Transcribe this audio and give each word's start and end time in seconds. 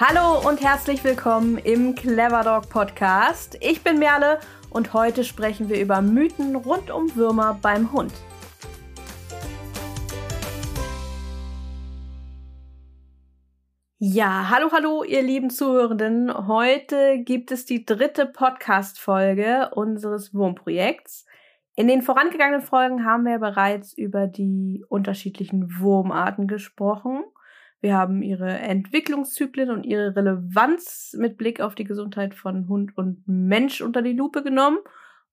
Hallo 0.00 0.48
und 0.48 0.62
herzlich 0.62 1.02
willkommen 1.02 1.58
im 1.58 1.96
Clever 1.96 2.44
Dog 2.44 2.70
Podcast. 2.70 3.58
Ich 3.60 3.82
bin 3.82 3.98
Merle 3.98 4.38
und 4.70 4.92
heute 4.94 5.24
sprechen 5.24 5.68
wir 5.68 5.80
über 5.80 6.02
Mythen 6.02 6.54
rund 6.54 6.92
um 6.92 7.16
Würmer 7.16 7.58
beim 7.60 7.90
Hund. 7.90 8.12
Ja, 13.98 14.50
hallo, 14.50 14.70
hallo, 14.70 15.02
ihr 15.02 15.22
lieben 15.22 15.50
Zuhörenden. 15.50 16.46
Heute 16.46 17.18
gibt 17.24 17.50
es 17.50 17.66
die 17.66 17.84
dritte 17.84 18.26
Podcast-Folge 18.26 19.70
unseres 19.74 20.32
Wurmprojekts. 20.32 21.26
In 21.74 21.88
den 21.88 22.02
vorangegangenen 22.02 22.62
Folgen 22.62 23.04
haben 23.04 23.24
wir 23.24 23.40
bereits 23.40 23.94
über 23.94 24.28
die 24.28 24.84
unterschiedlichen 24.88 25.80
Wurmarten 25.80 26.46
gesprochen 26.46 27.24
wir 27.80 27.96
haben 27.96 28.22
ihre 28.22 28.58
Entwicklungszyklen 28.58 29.70
und 29.70 29.84
ihre 29.84 30.16
Relevanz 30.16 31.14
mit 31.16 31.36
Blick 31.36 31.60
auf 31.60 31.74
die 31.74 31.84
Gesundheit 31.84 32.34
von 32.34 32.68
Hund 32.68 32.96
und 32.96 33.22
Mensch 33.26 33.80
unter 33.80 34.02
die 34.02 34.14
Lupe 34.14 34.42
genommen. 34.42 34.78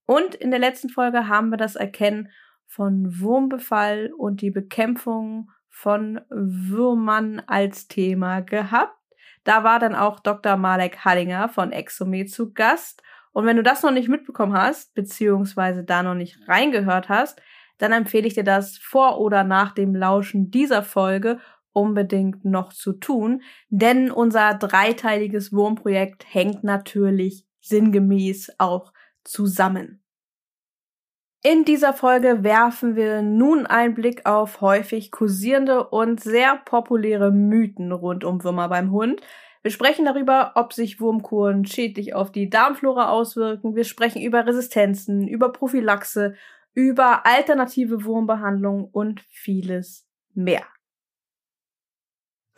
Und 0.06 0.36
in 0.36 0.52
der 0.52 0.60
letzten 0.60 0.90
Folge 0.90 1.28
haben 1.28 1.50
wir 1.50 1.58
das 1.58 1.76
Erkennen 1.76 2.30
von 2.68 3.20
Wurmbefall 3.20 4.12
und 4.16 4.42
die 4.42 4.52
Bekämpfung 4.52 5.50
von 5.70 6.22
Würmern 6.30 7.42
als 7.48 7.88
Thema 7.88 8.42
gehabt. 8.42 8.96
Da 9.44 9.64
war 9.64 9.80
dann 9.80 9.96
auch 9.96 10.20
Dr. 10.20 10.56
Malek 10.56 11.04
Hallinger 11.04 11.50
von 11.50 11.72
Exomed 11.72 12.30
zu 12.30 12.54
Gast. 12.54 13.02
Und 13.32 13.46
wenn 13.46 13.58
du 13.58 13.64
das 13.64 13.84
noch 13.84 13.92
nicht 13.92 14.08
mitbekommen 14.08 14.54
hast, 14.54 14.94
beziehungsweise 14.94 15.84
da 15.84 16.04
noch 16.04 16.16
nicht 16.16 16.48
reingehört 16.48 17.10
hast, 17.10 17.42
dann 17.78 17.92
empfehle 17.92 18.28
ich 18.28 18.36
dir 18.36 18.44
das 18.44 18.78
vor 18.78 19.20
oder 19.20 19.44
nach 19.44 19.74
dem 19.74 19.96
Lauschen 19.96 20.50
dieser 20.50 20.84
Folge 20.84 21.40
unbedingt 21.76 22.46
noch 22.46 22.74
zu 22.74 22.94
tun, 22.94 23.42
denn 23.70 24.10
unser 24.10 24.54
dreiteiliges 24.54 25.52
Wurmprojekt 25.52 26.26
hängt 26.34 26.64
natürlich 26.64 27.46
sinngemäß 27.62 28.54
auch 28.58 28.94
zusammen. 29.24 30.02
In 31.44 31.64
dieser 31.64 31.94
Folge 31.94 32.44
werfen 32.44 32.96
wir 32.96 33.22
nun 33.22 33.68
einen 33.68 33.94
Blick 33.94 34.26
auf 34.26 34.62
häufig 34.62 35.12
kursierende 35.12 35.88
und 35.88 36.20
sehr 36.20 36.58
populäre 36.58 37.32
Mythen 37.32 37.92
rund 37.92 38.24
um 38.24 38.44
Würmer 38.44 38.68
beim 38.68 38.92
Hund. 38.92 39.22
Wir 39.62 39.72
sprechen 39.72 40.06
darüber, 40.06 40.54
ob 40.56 40.74
sich 40.74 41.00
Wurmkuren 41.00 41.66
schädlich 41.66 42.16
auf 42.16 42.32
die 42.32 42.50
Darmflora 42.50 43.10
auswirken. 43.10 43.76
Wir 43.76 43.84
sprechen 43.84 44.22
über 44.22 44.46
Resistenzen, 44.48 45.28
über 45.28 45.52
Prophylaxe, 45.52 46.36
über 46.74 47.26
alternative 47.26 48.06
Wurmbehandlung 48.06 48.86
und 48.86 49.22
vieles 49.30 50.08
mehr. 50.34 50.66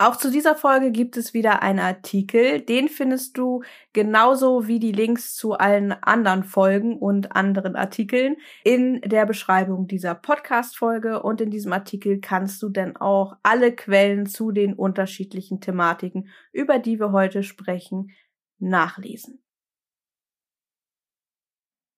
Auch 0.00 0.14
zu 0.16 0.30
dieser 0.30 0.54
Folge 0.54 0.92
gibt 0.92 1.16
es 1.16 1.34
wieder 1.34 1.60
einen 1.60 1.80
Artikel. 1.80 2.60
Den 2.60 2.88
findest 2.88 3.36
du 3.36 3.64
genauso 3.92 4.68
wie 4.68 4.78
die 4.78 4.92
Links 4.92 5.34
zu 5.34 5.54
allen 5.54 5.90
anderen 5.90 6.44
Folgen 6.44 6.96
und 6.96 7.34
anderen 7.34 7.74
Artikeln 7.74 8.36
in 8.62 9.00
der 9.00 9.26
Beschreibung 9.26 9.88
dieser 9.88 10.14
Podcast-Folge. 10.14 11.20
Und 11.24 11.40
in 11.40 11.50
diesem 11.50 11.72
Artikel 11.72 12.20
kannst 12.20 12.62
du 12.62 12.68
dann 12.68 12.96
auch 12.96 13.38
alle 13.42 13.74
Quellen 13.74 14.26
zu 14.26 14.52
den 14.52 14.74
unterschiedlichen 14.74 15.60
Thematiken, 15.60 16.28
über 16.52 16.78
die 16.78 17.00
wir 17.00 17.10
heute 17.10 17.42
sprechen, 17.42 18.12
nachlesen. 18.60 19.42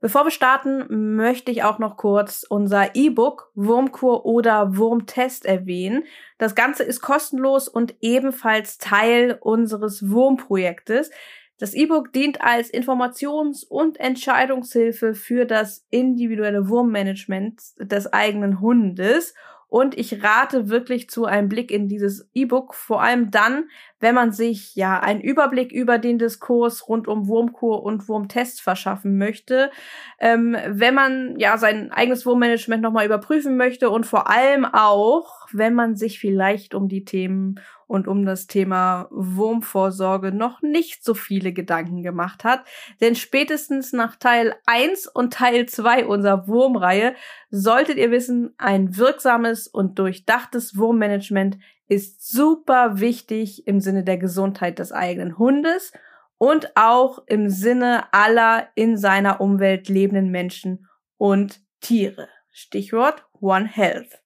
Bevor 0.01 0.25
wir 0.25 0.31
starten, 0.31 1.15
möchte 1.15 1.51
ich 1.51 1.63
auch 1.63 1.79
noch 1.79 1.99
kurz 1.99 2.47
unser 2.49 2.95
E-Book 2.95 3.51
Wurmkur 3.55 4.25
oder 4.25 4.79
Wurmtest 4.79 5.45
erwähnen. 5.45 6.05
Das 6.39 6.55
Ganze 6.55 6.85
ist 6.85 7.03
kostenlos 7.03 7.69
und 7.69 7.95
ebenfalls 8.01 8.79
Teil 8.79 9.37
unseres 9.41 10.09
Wurmprojektes. 10.09 11.11
Das 11.59 11.75
E-Book 11.75 12.15
dient 12.15 12.41
als 12.41 12.73
Informations- 12.73 13.67
und 13.67 14.01
Entscheidungshilfe 14.01 15.13
für 15.13 15.45
das 15.45 15.85
individuelle 15.91 16.71
Wurmmanagement 16.71 17.61
des 17.79 18.11
eigenen 18.11 18.63
Hundes 18.63 19.35
und 19.71 19.97
ich 19.97 20.23
rate 20.23 20.69
wirklich 20.69 21.09
zu 21.09 21.27
einem 21.27 21.49
Blick 21.49 21.71
in 21.71 21.87
dieses 21.87 22.29
E-Book, 22.35 22.75
vor 22.75 23.03
allem 23.03 23.31
dann, 23.31 23.71
wenn 24.01 24.17
man 24.17 24.33
sich 24.33 24.75
ja 24.75 24.99
einen 24.99 25.21
Überblick 25.21 25.71
über 25.71 25.99
den 25.99 26.19
Diskurs 26.19 26.89
rund 26.89 27.07
um 27.07 27.29
Wurmkur 27.29 27.85
und 27.85 28.09
Wurmtest 28.09 28.61
verschaffen 28.61 29.17
möchte, 29.17 29.71
ähm, 30.19 30.57
wenn 30.67 30.95
man 30.95 31.39
ja 31.39 31.57
sein 31.57 31.93
eigenes 31.93 32.27
Wurmmanagement 32.27 32.83
nochmal 32.83 33.07
überprüfen 33.07 33.57
möchte 33.57 33.91
und 33.91 34.07
vor 34.07 34.29
allem 34.29 34.65
auch, 34.65 35.47
wenn 35.53 35.75
man 35.75 35.95
sich 35.95 36.19
vielleicht 36.19 36.75
um 36.75 36.89
die 36.89 37.05
Themen 37.05 37.61
und 37.91 38.07
um 38.07 38.25
das 38.25 38.47
Thema 38.47 39.09
Wurmvorsorge 39.11 40.31
noch 40.31 40.63
nicht 40.63 41.05
so 41.05 41.13
viele 41.13 41.53
Gedanken 41.53 42.05
gemacht 42.05 42.45
hat. 42.45 42.65
Denn 43.01 43.17
spätestens 43.17 43.93
nach 43.93 44.15
Teil 44.15 44.55
1 44.67 45.09
und 45.09 45.33
Teil 45.33 45.67
2 45.67 46.07
unserer 46.07 46.47
Wurmreihe 46.47 47.17
solltet 47.51 47.99
ihr 47.99 48.13
wissen, 48.13 48.55
ein 48.59 48.97
wirksames 48.97 49.67
und 49.67 49.99
durchdachtes 49.99 50.77
Wurmmanagement 50.77 51.59
ist 51.89 52.31
super 52.31 53.01
wichtig 53.01 53.67
im 53.67 53.81
Sinne 53.81 54.05
der 54.05 54.19
Gesundheit 54.19 54.79
des 54.79 54.93
eigenen 54.93 55.37
Hundes 55.37 55.93
und 56.39 56.77
auch 56.77 57.25
im 57.27 57.51
Sinne 57.51 58.05
aller 58.13 58.69
in 58.77 58.97
seiner 58.99 59.41
Umwelt 59.41 59.89
lebenden 59.89 60.31
Menschen 60.31 60.87
und 61.17 61.61
Tiere. 61.81 62.29
Stichwort 62.53 63.27
One 63.41 63.67
Health. 63.67 64.21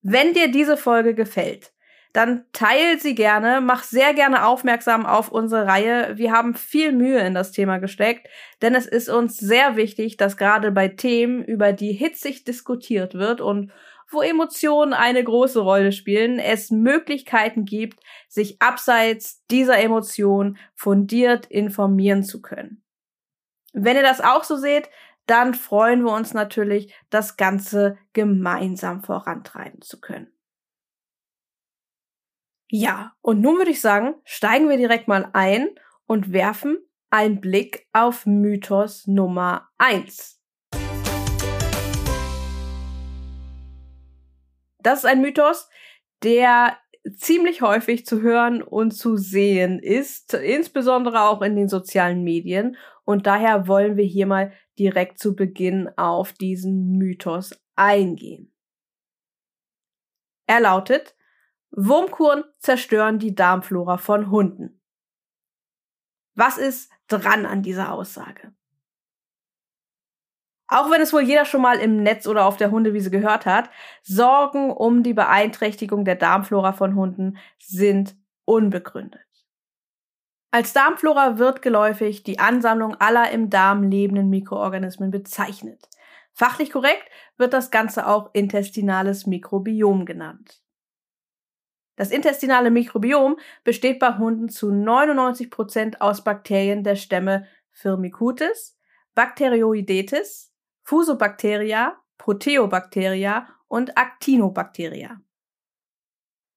Wenn 0.00 0.32
dir 0.32 0.50
diese 0.50 0.78
Folge 0.78 1.14
gefällt, 1.14 1.72
dann 2.12 2.44
teil 2.52 2.98
sie 2.98 3.14
gerne, 3.14 3.60
mach 3.62 3.84
sehr 3.84 4.12
gerne 4.12 4.46
aufmerksam 4.46 5.06
auf 5.06 5.30
unsere 5.30 5.66
Reihe. 5.66 6.18
Wir 6.18 6.32
haben 6.32 6.54
viel 6.54 6.92
Mühe 6.92 7.18
in 7.20 7.34
das 7.34 7.52
Thema 7.52 7.78
gesteckt, 7.78 8.28
denn 8.60 8.74
es 8.74 8.86
ist 8.86 9.08
uns 9.08 9.38
sehr 9.38 9.76
wichtig, 9.76 10.18
dass 10.18 10.36
gerade 10.36 10.72
bei 10.72 10.88
Themen, 10.88 11.42
über 11.42 11.72
die 11.72 11.92
hitzig 11.92 12.44
diskutiert 12.44 13.14
wird 13.14 13.40
und 13.40 13.72
wo 14.10 14.20
Emotionen 14.20 14.92
eine 14.92 15.24
große 15.24 15.60
Rolle 15.60 15.90
spielen, 15.90 16.38
es 16.38 16.70
Möglichkeiten 16.70 17.64
gibt, 17.64 17.98
sich 18.28 18.60
abseits 18.60 19.44
dieser 19.46 19.78
Emotionen 19.78 20.58
fundiert 20.74 21.46
informieren 21.46 22.22
zu 22.22 22.42
können. 22.42 22.84
Wenn 23.72 23.96
ihr 23.96 24.02
das 24.02 24.20
auch 24.20 24.44
so 24.44 24.56
seht, 24.56 24.90
dann 25.24 25.54
freuen 25.54 26.04
wir 26.04 26.12
uns 26.12 26.34
natürlich, 26.34 26.94
das 27.08 27.38
Ganze 27.38 27.96
gemeinsam 28.12 29.02
vorantreiben 29.02 29.80
zu 29.80 29.98
können. 29.98 30.30
Ja, 32.74 33.12
und 33.20 33.42
nun 33.42 33.58
würde 33.58 33.70
ich 33.70 33.82
sagen, 33.82 34.14
steigen 34.24 34.70
wir 34.70 34.78
direkt 34.78 35.06
mal 35.06 35.28
ein 35.34 35.68
und 36.06 36.32
werfen 36.32 36.78
einen 37.10 37.38
Blick 37.38 37.86
auf 37.92 38.24
Mythos 38.24 39.06
Nummer 39.06 39.68
eins. 39.76 40.40
Das 44.78 45.00
ist 45.00 45.04
ein 45.04 45.20
Mythos, 45.20 45.68
der 46.22 46.78
ziemlich 47.14 47.60
häufig 47.60 48.06
zu 48.06 48.22
hören 48.22 48.62
und 48.62 48.92
zu 48.92 49.18
sehen 49.18 49.78
ist, 49.78 50.32
insbesondere 50.32 51.28
auch 51.28 51.42
in 51.42 51.56
den 51.56 51.68
sozialen 51.68 52.24
Medien. 52.24 52.78
Und 53.04 53.26
daher 53.26 53.68
wollen 53.68 53.98
wir 53.98 54.06
hier 54.06 54.26
mal 54.26 54.50
direkt 54.78 55.18
zu 55.18 55.36
Beginn 55.36 55.90
auf 55.98 56.32
diesen 56.32 56.96
Mythos 56.96 57.52
eingehen. 57.76 58.50
Er 60.46 60.60
lautet, 60.60 61.14
Wurmkuren 61.74 62.44
zerstören 62.58 63.18
die 63.18 63.34
Darmflora 63.34 63.96
von 63.96 64.30
Hunden. 64.30 64.82
Was 66.34 66.58
ist 66.58 66.92
dran 67.08 67.46
an 67.46 67.62
dieser 67.62 67.92
Aussage? 67.92 68.52
Auch 70.68 70.90
wenn 70.90 71.00
es 71.00 71.12
wohl 71.12 71.22
jeder 71.22 71.44
schon 71.44 71.62
mal 71.62 71.78
im 71.78 72.02
Netz 72.02 72.26
oder 72.26 72.44
auf 72.46 72.58
der 72.58 72.70
Hundewiese 72.70 73.10
gehört 73.10 73.46
hat, 73.46 73.70
Sorgen 74.02 74.70
um 74.70 75.02
die 75.02 75.14
Beeinträchtigung 75.14 76.04
der 76.04 76.16
Darmflora 76.16 76.72
von 76.72 76.94
Hunden 76.94 77.38
sind 77.58 78.16
unbegründet. 78.44 79.20
Als 80.50 80.74
Darmflora 80.74 81.38
wird 81.38 81.62
geläufig 81.62 82.22
die 82.22 82.38
Ansammlung 82.38 82.94
aller 82.96 83.30
im 83.30 83.48
Darm 83.48 83.82
lebenden 83.82 84.28
Mikroorganismen 84.28 85.10
bezeichnet. 85.10 85.88
Fachlich 86.34 86.70
korrekt 86.70 87.08
wird 87.38 87.54
das 87.54 87.70
Ganze 87.70 88.06
auch 88.06 88.30
intestinales 88.34 89.26
Mikrobiom 89.26 90.04
genannt. 90.04 90.61
Das 91.96 92.10
intestinale 92.10 92.70
Mikrobiom 92.70 93.36
besteht 93.64 93.98
bei 93.98 94.16
Hunden 94.16 94.48
zu 94.48 94.70
99 94.70 95.50
Prozent 95.50 96.00
aus 96.00 96.24
Bakterien 96.24 96.84
der 96.84 96.96
Stämme 96.96 97.46
Firmicutes, 97.70 98.78
Bacteroidetes, 99.14 100.52
Fusobacteria, 100.82 101.98
Proteobacteria 102.18 103.48
und 103.68 103.96
Actinobacteria. 103.96 105.20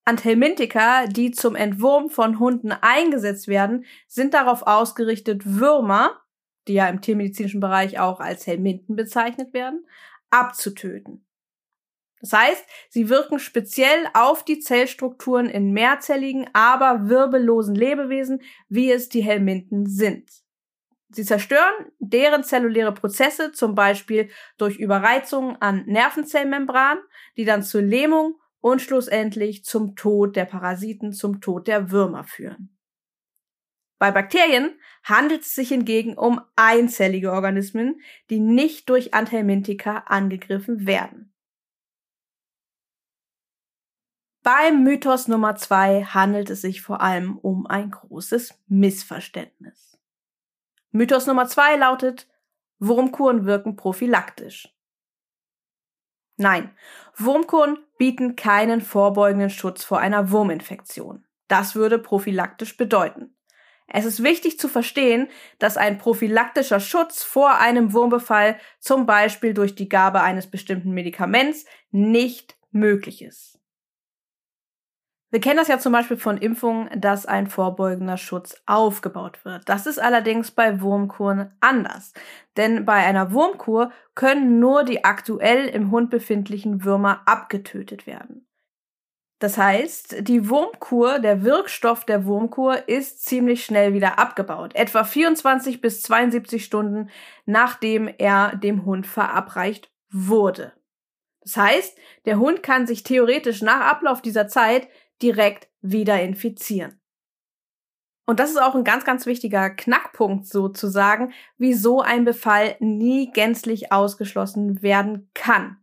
Anthelmintika, 0.06 1.08
die 1.08 1.32
zum 1.32 1.56
Entwurm 1.56 2.10
von 2.10 2.40
Hunden 2.40 2.72
eingesetzt 2.72 3.48
werden, 3.48 3.86
sind 4.08 4.36
darauf 4.36 4.62
ausgerichtet, 4.62 5.42
Würmer, 5.46 6.22
die 6.68 6.74
ja 6.74 6.88
im 6.88 7.02
tiermedizinischen 7.02 7.60
Bereich 7.60 8.00
auch 8.00 8.20
als 8.20 8.46
Helminten 8.46 8.96
bezeichnet 8.96 9.54
werden, 9.54 9.86
abzutöten. 10.30 11.25
Das 12.26 12.34
heißt, 12.34 12.66
sie 12.90 13.10
wirken 13.10 13.38
speziell 13.38 14.08
auf 14.16 14.44
die 14.44 14.58
Zellstrukturen 14.58 15.46
in 15.46 15.74
mehrzelligen, 15.74 16.50
aber 16.54 17.08
wirbellosen 17.08 17.76
Lebewesen, 17.76 18.42
wie 18.68 18.92
es 18.92 19.10
die 19.10 19.22
Helminten 19.22 19.86
sind. 19.86 20.28
Sie 21.10 21.24
zerstören 21.24 21.92
deren 22.00 22.44
zelluläre 22.44 22.96
Prozesse, 22.96 23.52
zum 23.52 23.76
Beispiel 23.76 24.30
durch 24.58 24.78
Überreizung 24.78 25.62
an 25.62 25.86
Nervenzellmembran, 25.86 26.98
die 27.38 27.46
dann 27.46 27.62
zur 27.62 27.84
Lähmung 27.84 28.40
und 28.60 28.82
schlussendlich 28.82 29.64
zum 29.64 29.96
Tod 29.96 30.36
der 30.36 30.46
Parasiten, 30.46 31.14
zum 31.14 31.42
Tod 31.42 31.68
der 31.68 31.92
Würmer 31.92 32.24
führen. 32.24 32.76
Bei 34.00 34.10
Bakterien 34.10 34.80
handelt 35.04 35.42
es 35.44 35.54
sich 35.54 35.70
hingegen 35.70 36.18
um 36.18 36.42
einzellige 36.56 37.32
Organismen, 37.32 38.02
die 38.32 38.40
nicht 38.40 38.90
durch 38.90 39.14
Anthelmintika 39.14 40.06
angegriffen 40.08 40.88
werden. 40.88 41.35
Beim 44.46 44.84
Mythos 44.84 45.28
Nummer 45.28 45.56
zwei 45.56 46.04
handelt 46.04 46.52
es 46.52 46.62
sich 46.62 46.84
vor 46.84 47.02
allem 47.02 47.40
um 47.40 47.66
ein 47.66 47.90
großes 47.90 48.54
Missverständnis. 48.68 49.98
Mythos 50.92 51.26
Nummer 51.26 51.48
zwei 51.48 51.76
lautet, 51.78 52.28
Wurmkuren 52.78 53.48
wirken 53.48 53.76
prophylaktisch. 53.76 54.72
Nein, 56.38 56.70
Wurmkuren 57.16 57.80
bieten 57.98 58.36
keinen 58.36 58.82
vorbeugenden 58.82 59.50
Schutz 59.50 59.84
vor 59.84 59.98
einer 59.98 60.30
Wurminfektion. 60.30 61.26
Das 61.48 61.74
würde 61.74 61.98
prophylaktisch 61.98 62.78
bedeuten. 62.78 63.36
Es 63.88 64.06
ist 64.06 64.22
wichtig 64.22 64.60
zu 64.60 64.68
verstehen, 64.68 65.28
dass 65.58 65.76
ein 65.76 65.98
prophylaktischer 65.98 66.80
Schutz 66.80 67.24
vor 67.24 67.58
einem 67.58 67.94
Wurmbefall, 67.94 68.60
zum 68.80 69.08
Beispiel 69.08 69.56
durch 69.56 69.74
die 69.74 69.90
Gabe 69.90 70.22
eines 70.22 70.52
bestimmten 70.52 70.92
Medikaments, 70.92 71.66
nicht 71.90 72.56
möglich 72.70 73.24
ist. 73.24 73.55
Wir 75.36 75.42
kennen 75.42 75.58
das 75.58 75.68
ja 75.68 75.80
zum 75.80 75.92
Beispiel 75.92 76.16
von 76.16 76.38
Impfungen, 76.38 76.90
dass 76.96 77.26
ein 77.26 77.48
vorbeugender 77.48 78.16
Schutz 78.16 78.56
aufgebaut 78.66 79.44
wird. 79.44 79.68
Das 79.68 79.86
ist 79.86 80.00
allerdings 80.00 80.52
bei 80.52 80.80
Wurmkuren 80.80 81.52
anders. 81.60 82.14
Denn 82.56 82.86
bei 82.86 83.06
einer 83.06 83.34
Wurmkur 83.34 83.92
können 84.14 84.62
nur 84.62 84.86
die 84.86 85.04
aktuell 85.04 85.68
im 85.68 85.92
Hund 85.92 86.10
befindlichen 86.10 86.86
Würmer 86.86 87.24
abgetötet 87.26 88.08
werden. 88.08 88.48
Das 89.40 89.58
heißt, 89.58 90.26
die 90.26 90.48
Wurmkur, 90.48 91.20
der 91.20 91.44
Wirkstoff 91.44 92.06
der 92.06 92.24
Wurmkur 92.24 92.88
ist 92.88 93.26
ziemlich 93.26 93.66
schnell 93.66 93.94
wieder 93.94 94.18
abgebaut. 94.18 94.74
Etwa 94.74 95.04
24 95.04 95.82
bis 95.82 96.02
72 96.04 96.64
Stunden 96.64 97.10
nachdem 97.46 98.08
er 98.08 98.56
dem 98.56 98.86
Hund 98.86 99.06
verabreicht 99.06 99.92
wurde. 100.10 100.72
Das 101.42 101.58
heißt, 101.58 101.98
der 102.26 102.40
Hund 102.40 102.64
kann 102.64 102.88
sich 102.88 103.04
theoretisch 103.04 103.62
nach 103.62 103.82
Ablauf 103.82 104.22
dieser 104.22 104.48
Zeit 104.48 104.88
direkt 105.22 105.68
wieder 105.82 106.22
infizieren. 106.22 107.00
Und 108.26 108.40
das 108.40 108.50
ist 108.50 108.62
auch 108.62 108.74
ein 108.74 108.84
ganz, 108.84 109.06
ganz 109.06 109.26
wichtiger 109.26 109.70
Knackpunkt 109.70 110.48
sozusagen, 110.48 111.32
wieso 111.58 112.02
ein 112.02 112.26
Befall 112.26 112.76
nie 112.80 113.32
gänzlich 113.32 113.92
ausgeschlossen 113.92 114.82
werden 114.82 115.30
kann. 115.34 115.78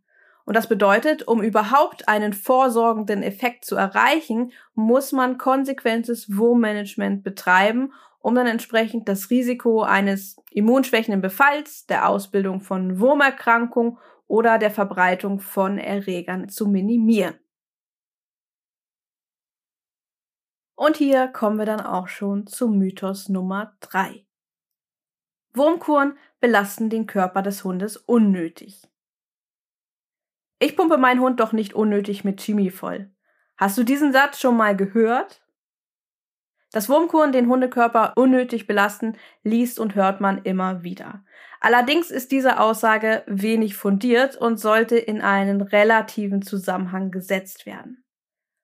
Und 0.45 0.57
das 0.57 0.67
bedeutet, 0.67 1.25
um 1.25 1.41
überhaupt 1.41 2.09
einen 2.09 2.33
vorsorgenden 2.33 3.23
Effekt 3.23 3.63
zu 3.63 3.77
erreichen, 3.77 4.51
muss 4.75 5.13
man 5.13 5.37
konsequentes 5.37 6.35
Wurmmanagement 6.35 7.23
betreiben, 7.23 7.93
um 8.19 8.35
dann 8.35 8.47
entsprechend 8.47 9.07
das 9.07 9.29
Risiko 9.29 9.83
eines 9.83 10.35
immunschwächenden 10.51 11.21
Befalls, 11.21 11.85
der 11.85 12.09
Ausbildung 12.09 12.59
von 12.59 12.99
Wurmerkrankung 12.99 13.97
oder 14.27 14.57
der 14.57 14.71
Verbreitung 14.71 15.39
von 15.39 15.77
Erregern 15.77 16.49
zu 16.49 16.67
minimieren. 16.67 17.35
Und 20.75 20.97
hier 20.97 21.27
kommen 21.27 21.57
wir 21.57 21.65
dann 21.65 21.81
auch 21.81 22.07
schon 22.07 22.47
zu 22.47 22.67
Mythos 22.67 23.29
Nummer 23.29 23.75
drei. 23.79 24.25
Wurmkuren 25.53 26.17
belasten 26.39 26.89
den 26.89 27.05
Körper 27.05 27.41
des 27.41 27.63
Hundes 27.63 27.97
unnötig. 27.97 28.81
Ich 30.59 30.75
pumpe 30.75 30.97
meinen 30.97 31.19
Hund 31.19 31.39
doch 31.39 31.51
nicht 31.51 31.73
unnötig 31.73 32.23
mit 32.23 32.41
Chemie 32.41 32.71
voll. 32.71 33.11
Hast 33.57 33.77
du 33.77 33.83
diesen 33.83 34.13
Satz 34.13 34.39
schon 34.39 34.57
mal 34.57 34.75
gehört? 34.75 35.43
Dass 36.71 36.89
Wurmkuren 36.89 37.31
den 37.31 37.47
Hundekörper 37.47 38.13
unnötig 38.15 38.65
belasten, 38.65 39.15
liest 39.43 39.79
und 39.79 39.93
hört 39.93 40.21
man 40.21 40.41
immer 40.43 40.83
wieder. 40.83 41.23
Allerdings 41.59 42.09
ist 42.09 42.31
diese 42.31 42.59
Aussage 42.59 43.23
wenig 43.27 43.75
fundiert 43.75 44.35
und 44.35 44.59
sollte 44.59 44.97
in 44.97 45.21
einen 45.21 45.61
relativen 45.61 46.41
Zusammenhang 46.41 47.11
gesetzt 47.11 47.65
werden. 47.65 48.02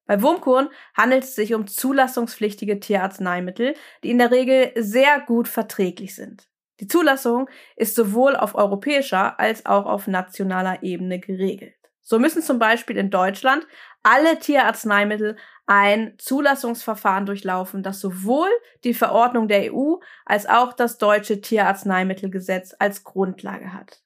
Bei 0.09 0.23
Wurmkuren 0.23 0.69
handelt 0.95 1.23
es 1.23 1.35
sich 1.35 1.53
um 1.53 1.67
zulassungspflichtige 1.67 2.79
Tierarzneimittel, 2.79 3.75
die 4.03 4.09
in 4.09 4.17
der 4.17 4.31
Regel 4.31 4.71
sehr 4.75 5.19
gut 5.19 5.47
verträglich 5.47 6.15
sind. 6.15 6.49
Die 6.79 6.87
Zulassung 6.87 7.47
ist 7.75 7.93
sowohl 7.93 8.35
auf 8.35 8.55
europäischer 8.55 9.39
als 9.39 9.67
auch 9.67 9.85
auf 9.85 10.07
nationaler 10.07 10.81
Ebene 10.81 11.19
geregelt. 11.19 11.75
So 12.01 12.17
müssen 12.17 12.41
zum 12.41 12.57
Beispiel 12.57 12.97
in 12.97 13.11
Deutschland 13.11 13.67
alle 14.01 14.39
Tierarzneimittel 14.39 15.37
ein 15.67 16.15
Zulassungsverfahren 16.17 17.27
durchlaufen, 17.27 17.83
das 17.83 17.99
sowohl 17.99 18.49
die 18.83 18.95
Verordnung 18.95 19.47
der 19.47 19.71
EU 19.71 19.97
als 20.25 20.47
auch 20.47 20.73
das 20.73 20.97
deutsche 20.97 21.39
Tierarzneimittelgesetz 21.39 22.73
als 22.79 23.03
Grundlage 23.03 23.73
hat. 23.73 24.01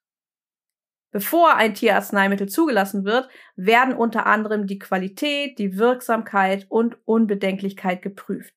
Bevor 1.13 1.55
ein 1.55 1.75
Tierarzneimittel 1.75 2.49
zugelassen 2.49 3.05
wird, 3.05 3.29
werden 3.55 3.93
unter 3.93 4.25
anderem 4.25 4.65
die 4.65 4.79
Qualität, 4.79 5.59
die 5.59 5.77
Wirksamkeit 5.77 6.65
und 6.69 6.97
Unbedenklichkeit 7.05 8.01
geprüft. 8.01 8.55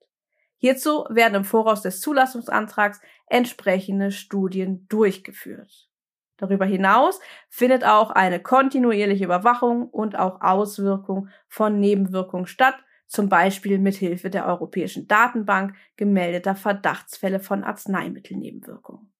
Hierzu 0.56 1.05
werden 1.11 1.35
im 1.35 1.44
Voraus 1.44 1.82
des 1.82 2.00
Zulassungsantrags 2.00 3.03
entsprechende 3.26 4.11
Studien 4.11 4.87
durchgeführt. 4.88 5.91
Darüber 6.38 6.64
hinaus 6.64 7.20
findet 7.50 7.85
auch 7.85 8.08
eine 8.11 8.41
kontinuierliche 8.41 9.25
Überwachung 9.25 9.91
und 9.91 10.19
auch 10.19 10.41
Auswirkung 10.41 11.29
von 11.49 11.79
Nebenwirkungen 11.79 12.47
statt, 12.47 12.76
zum 13.06 13.29
Beispiel 13.29 13.79
mit 13.79 13.97
Hilfe 13.97 14.31
der 14.31 14.47
Europäischen 14.47 15.06
Datenbank 15.06 15.76
gemeldeter 15.97 16.55
Verdachtsfälle 16.55 17.38
von 17.38 17.64
Arzneimittelnebenwirkungen. 17.64 19.12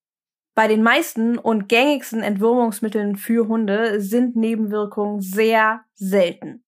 Bei 0.57 0.69
den 0.69 0.83
meisten 0.83 1.37
und 1.37 1.69
gängigsten 1.69 2.23
Entwurmungsmitteln 2.23 3.17
für 3.17 3.47
Hunde 3.47 4.01
sind 4.01 4.37
Nebenwirkungen 4.37 5.21
sehr 5.21 5.85
selten. 5.93 6.65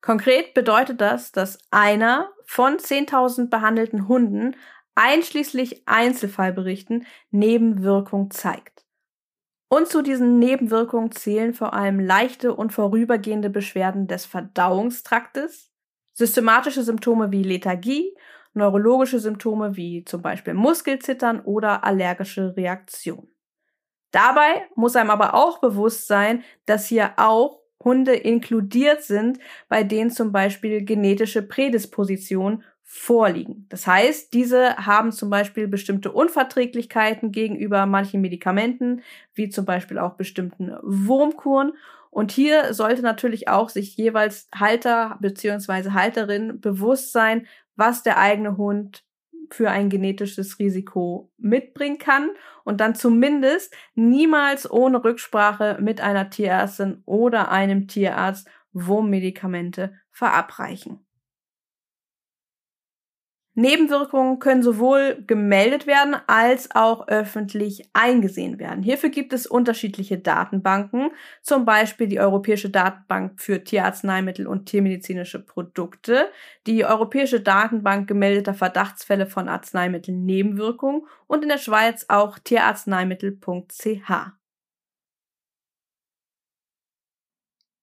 Konkret 0.00 0.54
bedeutet 0.54 1.00
das, 1.00 1.30
dass 1.30 1.60
einer 1.70 2.28
von 2.46 2.78
10.000 2.78 3.48
behandelten 3.48 4.08
Hunden 4.08 4.56
einschließlich 4.96 5.86
Einzelfallberichten 5.86 7.06
Nebenwirkung 7.30 8.32
zeigt. 8.32 8.84
Und 9.68 9.86
zu 9.86 10.02
diesen 10.02 10.40
Nebenwirkungen 10.40 11.12
zählen 11.12 11.54
vor 11.54 11.74
allem 11.74 12.00
leichte 12.00 12.54
und 12.54 12.72
vorübergehende 12.72 13.50
Beschwerden 13.50 14.08
des 14.08 14.26
Verdauungstraktes, 14.26 15.70
systematische 16.12 16.82
Symptome 16.82 17.30
wie 17.30 17.44
Lethargie 17.44 18.16
neurologische 18.56 19.20
Symptome 19.20 19.76
wie 19.76 20.04
zum 20.04 20.22
Beispiel 20.22 20.54
Muskelzittern 20.54 21.40
oder 21.40 21.84
allergische 21.84 22.56
Reaktionen. 22.56 23.28
Dabei 24.10 24.66
muss 24.74 24.96
einem 24.96 25.10
aber 25.10 25.34
auch 25.34 25.60
bewusst 25.60 26.06
sein, 26.06 26.42
dass 26.64 26.86
hier 26.86 27.12
auch 27.16 27.60
Hunde 27.84 28.14
inkludiert 28.14 29.02
sind, 29.02 29.38
bei 29.68 29.84
denen 29.84 30.10
zum 30.10 30.32
Beispiel 30.32 30.84
genetische 30.84 31.42
Prädispositionen 31.42 32.64
vorliegen. 32.82 33.66
Das 33.68 33.86
heißt, 33.86 34.32
diese 34.32 34.76
haben 34.76 35.12
zum 35.12 35.28
Beispiel 35.28 35.68
bestimmte 35.68 36.12
Unverträglichkeiten 36.12 37.32
gegenüber 37.32 37.84
manchen 37.84 38.20
Medikamenten, 38.20 39.02
wie 39.34 39.48
zum 39.48 39.64
Beispiel 39.64 39.98
auch 39.98 40.14
bestimmten 40.14 40.72
Wurmkuren. 40.82 41.72
Und 42.10 42.30
hier 42.30 42.72
sollte 42.72 43.02
natürlich 43.02 43.48
auch 43.48 43.68
sich 43.68 43.96
jeweils 43.96 44.48
Halter 44.54 45.18
bzw. 45.20 45.90
Halterin 45.90 46.60
bewusst 46.60 47.12
sein, 47.12 47.46
was 47.76 48.02
der 48.02 48.18
eigene 48.18 48.56
Hund 48.56 49.04
für 49.50 49.70
ein 49.70 49.88
genetisches 49.90 50.58
Risiko 50.58 51.30
mitbringen 51.38 51.98
kann 51.98 52.30
und 52.64 52.80
dann 52.80 52.94
zumindest 52.94 53.74
niemals 53.94 54.68
ohne 54.70 55.04
Rücksprache 55.04 55.78
mit 55.80 56.00
einer 56.00 56.30
Tierärztin 56.30 57.02
oder 57.06 57.50
einem 57.50 57.86
Tierarzt 57.86 58.48
Wurmmedikamente 58.72 59.94
verabreichen. 60.10 61.05
Nebenwirkungen 63.58 64.38
können 64.38 64.62
sowohl 64.62 65.24
gemeldet 65.26 65.86
werden 65.86 66.14
als 66.26 66.70
auch 66.74 67.08
öffentlich 67.08 67.88
eingesehen 67.94 68.58
werden. 68.58 68.82
Hierfür 68.82 69.08
gibt 69.08 69.32
es 69.32 69.46
unterschiedliche 69.46 70.18
Datenbanken, 70.18 71.10
zum 71.40 71.64
Beispiel 71.64 72.06
die 72.06 72.20
Europäische 72.20 72.68
Datenbank 72.68 73.40
für 73.40 73.64
Tierarzneimittel 73.64 74.46
und 74.46 74.66
tiermedizinische 74.66 75.42
Produkte, 75.42 76.28
die 76.66 76.84
Europäische 76.84 77.40
Datenbank 77.40 78.06
gemeldeter 78.06 78.52
Verdachtsfälle 78.52 79.26
von 79.26 79.48
Arzneimittelnebenwirkungen 79.48 81.06
und 81.26 81.42
in 81.42 81.48
der 81.48 81.58
Schweiz 81.58 82.04
auch 82.08 82.38
tierarzneimittel.ch. 82.38 84.12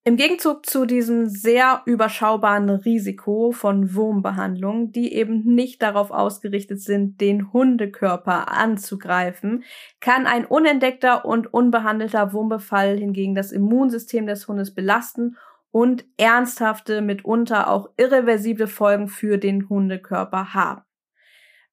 Im 0.05 0.17
Gegenzug 0.17 0.65
zu 0.65 0.85
diesem 0.85 1.27
sehr 1.27 1.81
überschaubaren 1.85 2.69
Risiko 2.69 3.53
von 3.53 3.95
Wurmbehandlung, 3.95 4.91
die 4.91 5.13
eben 5.13 5.45
nicht 5.45 5.81
darauf 5.81 6.11
ausgerichtet 6.11 6.81
sind, 6.81 7.21
den 7.21 7.53
Hundekörper 7.53 8.51
anzugreifen, 8.51 9.63
kann 10.01 10.27
ein 10.27 10.45
unentdeckter 10.45 11.23
und 11.23 11.53
unbehandelter 11.53 12.33
Wurmbefall 12.33 12.97
hingegen 12.97 13.33
das 13.33 13.53
Immunsystem 13.53 14.27
des 14.27 14.45
Hundes 14.49 14.75
belasten 14.75 15.37
und 15.71 16.03
ernsthafte, 16.17 17.01
mitunter 17.01 17.69
auch 17.69 17.89
irreversible 17.95 18.67
Folgen 18.67 19.07
für 19.07 19.37
den 19.37 19.69
Hundekörper 19.69 20.53
haben. 20.53 20.81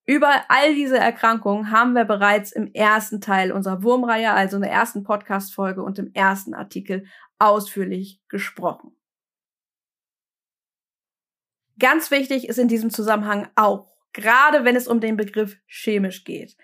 Über 0.06 0.30
all 0.48 0.74
diese 0.74 0.98
Erkrankungen 0.98 1.70
haben 1.70 1.92
wir 1.92 2.04
bereits 2.04 2.52
im 2.52 2.72
ersten 2.74 3.20
Teil 3.20 3.52
unserer 3.52 3.82
Wurmreihe, 3.82 4.32
also 4.32 4.56
in 4.56 4.62
der 4.62 4.72
ersten 4.72 5.02
Podcast-Folge 5.02 5.82
und 5.82 5.98
im 5.98 6.12
ersten 6.14 6.54
Artikel 6.54 7.04
ausführlich 7.40 8.20
gesprochen. 8.28 8.96
Ganz 11.78 12.10
wichtig 12.10 12.48
ist 12.48 12.58
in 12.58 12.68
diesem 12.68 12.90
Zusammenhang 12.90 13.48
auch, 13.56 13.90
gerade 14.12 14.64
wenn 14.64 14.76
es 14.76 14.86
um 14.86 15.00
den 15.00 15.16
Begriff 15.16 15.56
chemisch 15.66 16.24
geht, 16.24 16.56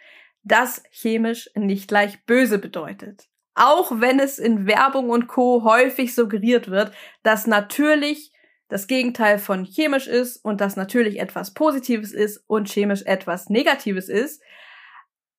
dass 0.42 0.82
chemisch 0.90 1.50
nicht 1.54 1.88
gleich 1.88 2.24
böse 2.26 2.58
bedeutet. 2.58 3.28
Auch 3.54 4.00
wenn 4.00 4.20
es 4.20 4.38
in 4.38 4.66
Werbung 4.66 5.08
und 5.08 5.26
Co 5.28 5.64
häufig 5.64 6.14
suggeriert 6.14 6.70
wird, 6.70 6.92
dass 7.22 7.46
natürlich 7.46 8.32
das 8.68 8.86
Gegenteil 8.86 9.38
von 9.38 9.64
chemisch 9.64 10.06
ist 10.06 10.44
und 10.44 10.60
dass 10.60 10.76
natürlich 10.76 11.18
etwas 11.18 11.54
Positives 11.54 12.12
ist 12.12 12.44
und 12.46 12.68
chemisch 12.68 13.02
etwas 13.02 13.48
Negatives 13.48 14.08
ist. 14.08 14.42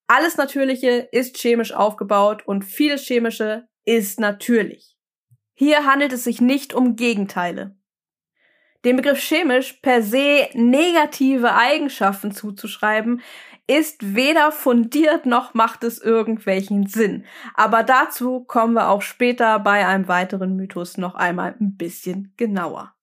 Alles 0.08 0.38
Natürliche 0.38 1.08
ist 1.12 1.38
chemisch 1.38 1.74
aufgebaut 1.74 2.48
und 2.48 2.64
vieles 2.64 3.02
Chemische 3.02 3.68
ist 3.86 4.20
natürlich. 4.20 4.97
Hier 5.60 5.88
handelt 5.88 6.14
es 6.14 6.24
sich 6.24 6.40
nicht 6.40 6.76
um 6.76 6.96
Gegenteile. 6.96 7.76
Dem 8.86 8.96
Begriff 8.96 9.20
chemisch 9.20 9.74
per 9.82 10.04
se 10.04 10.50
negative 10.54 11.56
Eigenschaften 11.56 12.32
zuzuschreiben, 12.32 13.22
ist 13.66 14.16
weder 14.16 14.52
fundiert 14.52 15.26
noch 15.26 15.56
macht 15.56 15.84
es 15.84 16.00
irgendwelchen 16.00 16.86
Sinn. 16.86 17.26
Aber 17.56 17.82
dazu 17.82 18.44
kommen 18.44 18.76
wir 18.76 18.90
auch 18.90 19.02
später 19.02 19.58
bei 19.58 19.84
einem 19.88 20.08
weiteren 20.08 20.56
Mythos 20.56 20.98
noch 20.98 21.16
einmal 21.16 21.56
ein 21.60 21.76
bisschen 21.76 22.36
genauer. 22.38 22.94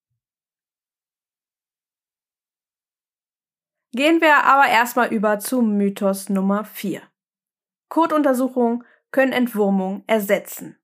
Gehen 3.91 4.21
wir 4.21 4.45
aber 4.45 4.69
erstmal 4.69 5.13
über 5.13 5.41
zu 5.41 5.61
Mythos 5.61 6.29
Nummer 6.29 6.65
4. 6.65 7.03
Kotuntersuchungen 7.89 8.85
können 9.11 9.33
Entwurmung 9.33 10.05
ersetzen. 10.07 10.79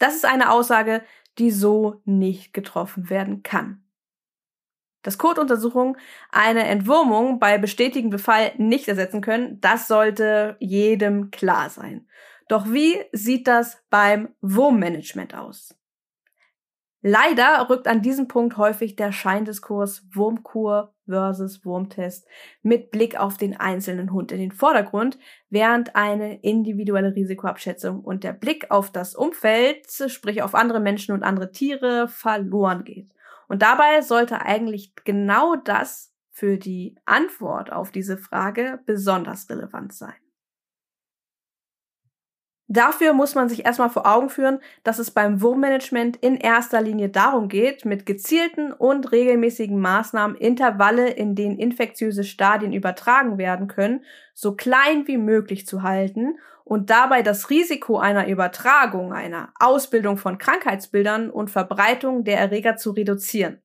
Das 0.00 0.16
ist 0.16 0.24
eine 0.24 0.50
Aussage, 0.50 1.04
die 1.38 1.52
so 1.52 2.00
nicht 2.04 2.52
getroffen 2.52 3.10
werden 3.10 3.44
kann. 3.44 3.84
Dass 5.02 5.18
Kotuntersuchungen 5.18 5.96
eine 6.30 6.64
Entwurmung 6.64 7.38
bei 7.38 7.58
bestätigtem 7.58 8.10
Befall 8.10 8.52
nicht 8.56 8.88
ersetzen 8.88 9.20
können, 9.20 9.60
das 9.60 9.86
sollte 9.86 10.56
jedem 10.58 11.30
klar 11.30 11.70
sein. 11.70 12.08
Doch 12.48 12.66
wie 12.66 12.98
sieht 13.12 13.46
das 13.46 13.82
beim 13.90 14.34
Wurmmanagement 14.40 15.34
aus? 15.34 15.76
Leider 17.02 17.68
rückt 17.70 17.86
an 17.86 18.02
diesem 18.02 18.26
Punkt 18.26 18.56
häufig 18.56 18.96
der 18.96 19.12
Scheindiskurs 19.12 20.04
Wurmkur 20.12 20.94
versus 21.10 21.64
Wurmtest 21.64 22.26
mit 22.62 22.90
Blick 22.90 23.20
auf 23.20 23.36
den 23.36 23.54
einzelnen 23.56 24.12
Hund 24.12 24.32
in 24.32 24.38
den 24.38 24.52
Vordergrund, 24.52 25.18
während 25.50 25.94
eine 25.94 26.40
individuelle 26.40 27.14
Risikoabschätzung 27.14 28.00
und 28.00 28.24
der 28.24 28.32
Blick 28.32 28.70
auf 28.70 28.90
das 28.90 29.14
Umfeld, 29.14 29.86
sprich 30.08 30.42
auf 30.42 30.54
andere 30.54 30.80
Menschen 30.80 31.14
und 31.14 31.22
andere 31.22 31.52
Tiere, 31.52 32.08
verloren 32.08 32.84
geht. 32.84 33.10
Und 33.48 33.62
dabei 33.62 34.00
sollte 34.00 34.40
eigentlich 34.42 34.94
genau 35.04 35.56
das 35.56 36.14
für 36.30 36.56
die 36.56 36.96
Antwort 37.04 37.70
auf 37.70 37.90
diese 37.90 38.16
Frage 38.16 38.80
besonders 38.86 39.50
relevant 39.50 39.92
sein. 39.92 40.14
Dafür 42.72 43.14
muss 43.14 43.34
man 43.34 43.48
sich 43.48 43.66
erstmal 43.66 43.90
vor 43.90 44.06
Augen 44.06 44.30
führen, 44.30 44.60
dass 44.84 45.00
es 45.00 45.10
beim 45.10 45.42
Wurmmanagement 45.42 46.18
in 46.18 46.36
erster 46.36 46.80
Linie 46.80 47.08
darum 47.08 47.48
geht, 47.48 47.84
mit 47.84 48.06
gezielten 48.06 48.72
und 48.72 49.10
regelmäßigen 49.10 49.76
Maßnahmen 49.80 50.36
Intervalle, 50.36 51.08
in 51.08 51.34
denen 51.34 51.58
infektiöse 51.58 52.22
Stadien 52.22 52.72
übertragen 52.72 53.38
werden 53.38 53.66
können, 53.66 54.04
so 54.34 54.54
klein 54.54 55.08
wie 55.08 55.18
möglich 55.18 55.66
zu 55.66 55.82
halten 55.82 56.38
und 56.62 56.90
dabei 56.90 57.22
das 57.22 57.50
Risiko 57.50 57.98
einer 57.98 58.28
Übertragung, 58.28 59.12
einer 59.12 59.52
Ausbildung 59.58 60.16
von 60.16 60.38
Krankheitsbildern 60.38 61.28
und 61.28 61.50
Verbreitung 61.50 62.22
der 62.22 62.38
Erreger 62.38 62.76
zu 62.76 62.92
reduzieren. 62.92 63.60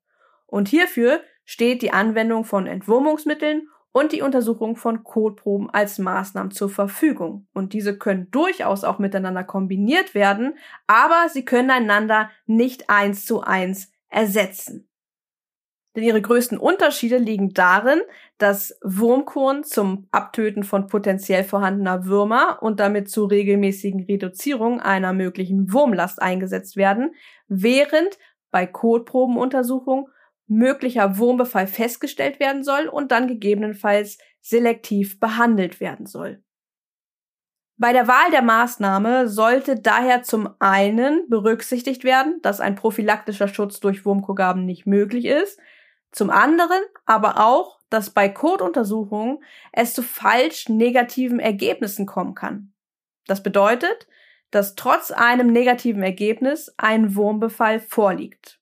Und 0.48 0.68
hierfür 0.68 1.22
steht 1.44 1.84
die 1.84 1.94
Anwendung 1.94 2.44
von 2.44 2.66
Entwurmungsmitteln 2.66 3.68
und 3.96 4.12
die 4.12 4.22
Untersuchung 4.22 4.76
von 4.76 5.06
Kotproben 5.06 5.70
als 5.70 6.00
Maßnahmen 6.00 6.52
zur 6.52 6.70
Verfügung. 6.70 7.48
Und 7.54 7.72
diese 7.72 7.98
können 7.98 8.30
durchaus 8.30 8.84
auch 8.84 9.00
miteinander 9.00 9.46
kombiniert 9.46 10.14
werden, 10.14 10.58
aber 10.86 11.30
sie 11.30 11.46
können 11.46 11.72
einander 11.72 12.30
nicht 12.46 12.90
eins 12.90 13.26
zu 13.26 13.40
eins 13.40 13.94
ersetzen. 14.10 14.90
Denn 15.96 16.04
ihre 16.04 16.22
größten 16.22 16.58
Unterschiede 16.58 17.18
liegen 17.18 17.54
darin, 17.54 18.02
dass 18.38 18.78
Wurmkuren 18.84 19.64
zum 19.64 20.10
Abtöten 20.12 20.66
von 20.66 20.88
potenziell 20.88 21.46
vorhandener 21.46 22.06
Würmer 22.06 22.62
und 22.62 22.82
damit 22.82 23.10
zur 23.10 23.32
regelmäßigen 23.32 24.04
Reduzierung 24.04 24.82
einer 24.82 25.14
möglichen 25.14 25.72
Wurmlast 25.72 26.22
eingesetzt 26.22 26.76
werden, 26.76 27.16
während 27.48 28.20
bei 28.52 28.68
Kotprobenuntersuchungen 28.68 30.08
möglicher 30.48 31.18
Wurmbefall 31.18 31.68
festgestellt 31.68 32.40
werden 32.40 32.64
soll 32.64 32.88
und 32.88 33.12
dann 33.12 33.28
gegebenenfalls 33.28 34.18
selektiv 34.42 35.20
behandelt 35.20 35.80
werden 35.80 36.06
soll. 36.06 36.44
Bei 37.78 37.92
der 37.92 38.08
Wahl 38.08 38.32
der 38.32 38.42
Maßnahme 38.42 39.28
sollte 39.28 39.76
daher 39.80 40.24
zum 40.24 40.50
einen 40.60 41.28
berücksichtigt 41.30 42.06
werden, 42.06 42.40
dass 42.42 42.62
ein 42.62 42.76
prophylaktischer 42.76 43.50
Schutz 43.50 43.82
durch 43.82 44.06
Wurmkogaben 44.06 44.66
nicht 44.66 44.86
möglich 44.86 45.26
ist, 45.26 45.60
zum 46.12 46.30
anderen 46.30 46.82
aber 47.06 47.46
auch, 47.46 47.82
dass 47.90 48.12
bei 48.12 48.30
Kotuntersuchungen 48.30 49.44
es 49.74 49.94
zu 49.94 50.04
falsch 50.04 50.70
negativen 50.70 51.40
Ergebnissen 51.40 52.06
kommen 52.06 52.34
kann. 52.34 52.74
Das 53.28 53.44
bedeutet, 53.44 54.08
dass 54.52 54.76
trotz 54.76 55.12
einem 55.12 55.52
negativen 55.52 56.02
Ergebnis 56.02 56.74
ein 56.78 57.16
Wurmbefall 57.16 57.82
vorliegt. 57.82 58.62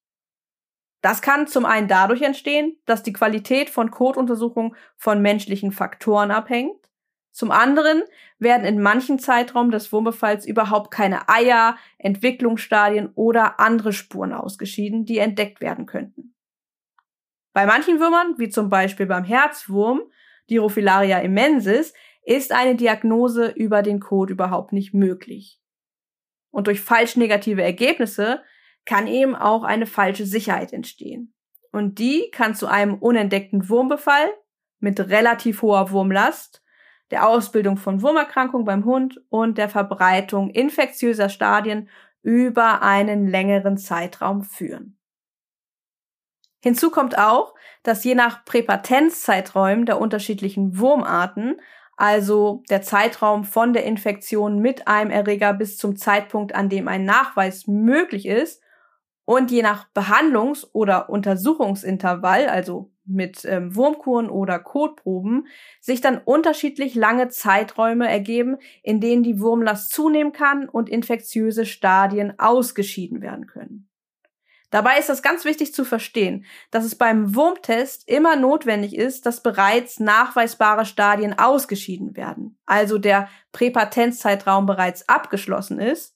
Das 1.04 1.22
kann 1.22 1.48
zum 1.48 1.66
einen 1.66 1.90
dadurch 1.90 2.22
entstehen, 2.22 2.78
dass 2.86 3.04
die 3.04 3.12
Qualität 3.12 3.70
von 3.70 3.92
Kotuntersuchungen 3.92 4.74
von 4.96 5.22
menschlichen 5.22 5.74
Faktoren 5.74 6.32
abhängt. 6.32 6.90
Zum 7.34 7.52
anderen 7.52 8.04
werden 8.40 8.66
in 8.66 8.82
manchen 8.82 9.20
Zeitraum 9.20 9.70
des 9.70 9.92
Wurmbefalls 9.92 10.46
überhaupt 10.46 10.92
keine 10.92 11.28
Eier, 11.28 11.78
Entwicklungsstadien 11.98 13.12
oder 13.16 13.60
andere 13.60 13.92
Spuren 13.92 14.32
ausgeschieden, 14.32 15.04
die 15.04 15.18
entdeckt 15.18 15.60
werden 15.60 15.88
könnten. 15.88 16.36
Bei 17.52 17.66
manchen 17.66 18.00
Würmern, 18.00 18.36
wie 18.38 18.48
zum 18.48 18.70
Beispiel 18.70 19.06
beim 19.06 19.26
Herzwurm, 19.26 20.04
Dirophilaria 20.50 21.20
immensis, 21.20 21.94
ist 22.24 22.54
eine 22.54 22.76
Diagnose 22.76 23.50
über 23.50 23.82
den 23.82 24.00
Code 24.00 24.32
überhaupt 24.32 24.72
nicht 24.72 24.94
möglich. 24.94 25.60
Und 26.50 26.68
durch 26.68 26.80
falsch 26.80 27.18
negative 27.18 27.62
Ergebnisse 27.62 28.42
kann 28.86 29.08
eben 29.08 29.36
auch 29.36 29.64
eine 29.64 29.86
falsche 29.86 30.26
Sicherheit 30.26 30.74
entstehen. 30.74 31.34
Und 31.72 32.00
die 32.00 32.30
kann 32.32 32.56
zu 32.56 32.68
einem 32.68 32.96
unentdeckten 32.96 33.70
Wurmbefall 33.70 34.32
mit 34.80 35.00
relativ 35.00 35.62
hoher 35.62 35.92
Wurmlast, 35.92 36.62
der 37.12 37.28
Ausbildung 37.28 37.78
von 37.78 38.02
Wurmerkrankungen 38.02 38.66
beim 38.66 38.86
Hund 38.86 39.22
und 39.30 39.58
der 39.58 39.70
Verbreitung 39.70 40.50
infektiöser 40.50 41.30
Stadien 41.30 41.90
über 42.22 42.82
einen 42.82 43.28
längeren 43.28 43.78
Zeitraum 43.78 44.44
führen. 44.44 44.98
Hinzu 46.64 46.92
kommt 46.92 47.18
auch, 47.18 47.54
dass 47.84 48.04
je 48.04 48.16
nach 48.16 48.46
Präpatenzzeiträumen 48.46 49.86
der 49.86 50.00
unterschiedlichen 50.00 50.80
Wurmarten, 50.80 51.60
also 51.98 52.64
der 52.70 52.82
Zeitraum 52.82 53.44
von 53.44 53.74
der 53.74 53.84
Infektion 53.84 54.60
mit 54.60 54.88
einem 54.88 55.12
Erreger 55.12 55.54
bis 55.54 55.78
zum 55.78 55.98
Zeitpunkt, 55.98 56.56
an 56.56 56.70
dem 56.70 56.88
ein 56.88 57.04
Nachweis 57.04 57.68
möglich 57.68 58.26
ist, 58.26 58.63
und 59.26 59.52
je 59.52 59.62
nach 59.62 59.88
Behandlungs- 59.94 60.68
oder 60.74 61.10
Untersuchungsintervall, 61.10 62.48
also 62.48 62.92
mit 63.06 63.46
ähm, 63.46 63.76
Wurmkuren 63.76 64.30
oder 64.30 64.60
Kotproben, 64.60 65.48
sich 65.82 66.02
dann 66.02 66.20
unterschiedlich 66.24 66.96
lange 66.96 67.30
Zeiträume 67.30 68.10
ergeben, 68.10 68.58
in 68.82 69.02
denen 69.02 69.24
die 69.24 69.40
Wurmlast 69.40 69.92
zunehmen 69.92 70.32
kann 70.32 70.70
und 70.70 70.90
infektiöse 70.90 71.66
Stadien 71.66 72.40
ausgeschieden 72.40 73.22
werden 73.22 73.48
können. 73.48 73.90
Dabei 74.70 74.98
ist 74.98 75.08
das 75.08 75.22
ganz 75.22 75.46
wichtig 75.46 75.72
zu 75.72 75.86
verstehen, 75.86 76.46
dass 76.72 76.84
es 76.84 76.96
beim 76.96 77.36
Wurmtest 77.36 78.10
immer 78.10 78.36
notwendig 78.36 78.96
ist, 78.96 79.28
dass 79.28 79.44
bereits 79.44 80.00
nachweisbare 80.00 80.86
Stadien 80.86 81.38
ausgeschieden 81.38 82.16
werden, 82.18 82.58
also 82.66 82.98
der 82.98 83.30
Präpatenzzeitraum 83.52 84.66
bereits 84.66 85.08
abgeschlossen 85.08 85.80
ist, 85.80 86.16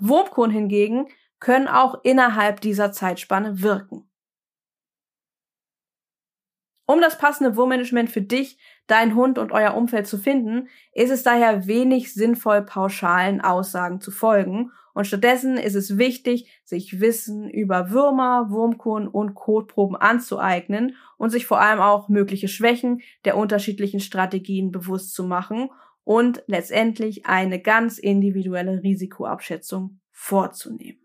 Wurmkuren 0.00 0.50
hingegen 0.50 1.08
können 1.44 1.68
auch 1.68 2.00
innerhalb 2.04 2.62
dieser 2.62 2.90
Zeitspanne 2.90 3.60
wirken. 3.60 4.08
Um 6.86 7.02
das 7.02 7.18
passende 7.18 7.54
Wurmmanagement 7.54 8.08
für 8.08 8.22
dich, 8.22 8.58
dein 8.86 9.14
Hund 9.14 9.36
und 9.38 9.52
euer 9.52 9.74
Umfeld 9.74 10.06
zu 10.06 10.16
finden, 10.16 10.68
ist 10.94 11.10
es 11.10 11.22
daher 11.22 11.66
wenig 11.66 12.14
sinnvoll, 12.14 12.62
pauschalen 12.62 13.42
Aussagen 13.42 14.00
zu 14.00 14.10
folgen. 14.10 14.70
Und 14.94 15.06
stattdessen 15.06 15.58
ist 15.58 15.74
es 15.74 15.98
wichtig, 15.98 16.50
sich 16.64 17.00
Wissen 17.00 17.50
über 17.50 17.90
Würmer, 17.90 18.48
Wurmkuren 18.48 19.06
und 19.06 19.34
Kotproben 19.34 19.96
anzueignen 19.96 20.96
und 21.18 21.28
sich 21.28 21.44
vor 21.44 21.60
allem 21.60 21.80
auch 21.80 22.08
mögliche 22.08 22.48
Schwächen 22.48 23.02
der 23.26 23.36
unterschiedlichen 23.36 24.00
Strategien 24.00 24.70
bewusst 24.70 25.12
zu 25.12 25.24
machen 25.24 25.68
und 26.04 26.42
letztendlich 26.46 27.26
eine 27.26 27.60
ganz 27.60 27.98
individuelle 27.98 28.82
Risikoabschätzung 28.82 30.00
vorzunehmen. 30.10 31.03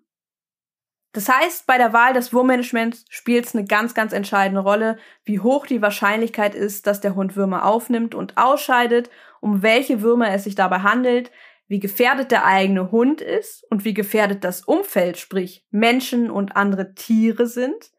Das 1.11 1.27
heißt, 1.27 1.65
bei 1.65 1.77
der 1.77 1.91
Wahl 1.91 2.13
des 2.13 2.33
Wurmmanagements 2.33 3.03
spielt 3.09 3.47
es 3.47 3.55
eine 3.55 3.65
ganz, 3.65 3.95
ganz 3.95 4.13
entscheidende 4.13 4.61
Rolle, 4.61 4.97
wie 5.23 5.39
hoch 5.39 5.65
die 5.65 5.81
Wahrscheinlichkeit 5.81 6.53
ist, 6.53 6.85
dass 6.85 7.01
der 7.01 7.15
Hund 7.15 7.35
Würmer 7.35 7.65
aufnimmt 7.65 8.13
und 8.13 8.37
ausscheidet, 8.37 9.09
um 9.41 9.63
welche 9.63 10.01
Würmer 10.01 10.31
es 10.31 10.43
sich 10.43 10.53
dabei 10.53 10.79
handelt, 10.79 11.31
wie 11.67 11.79
gefährdet 11.79 12.31
der 12.31 12.45
eigene 12.45 12.91
Hund 12.91 13.21
ist 13.21 13.63
und 13.71 13.85
wie 13.85 13.93
gefährdet 13.93 14.43
das 14.43 14.61
Umfeld, 14.61 15.17
sprich 15.17 15.65
Menschen 15.71 16.29
und 16.29 16.55
andere 16.55 16.93
Tiere 16.93 17.47
sind 17.47 17.91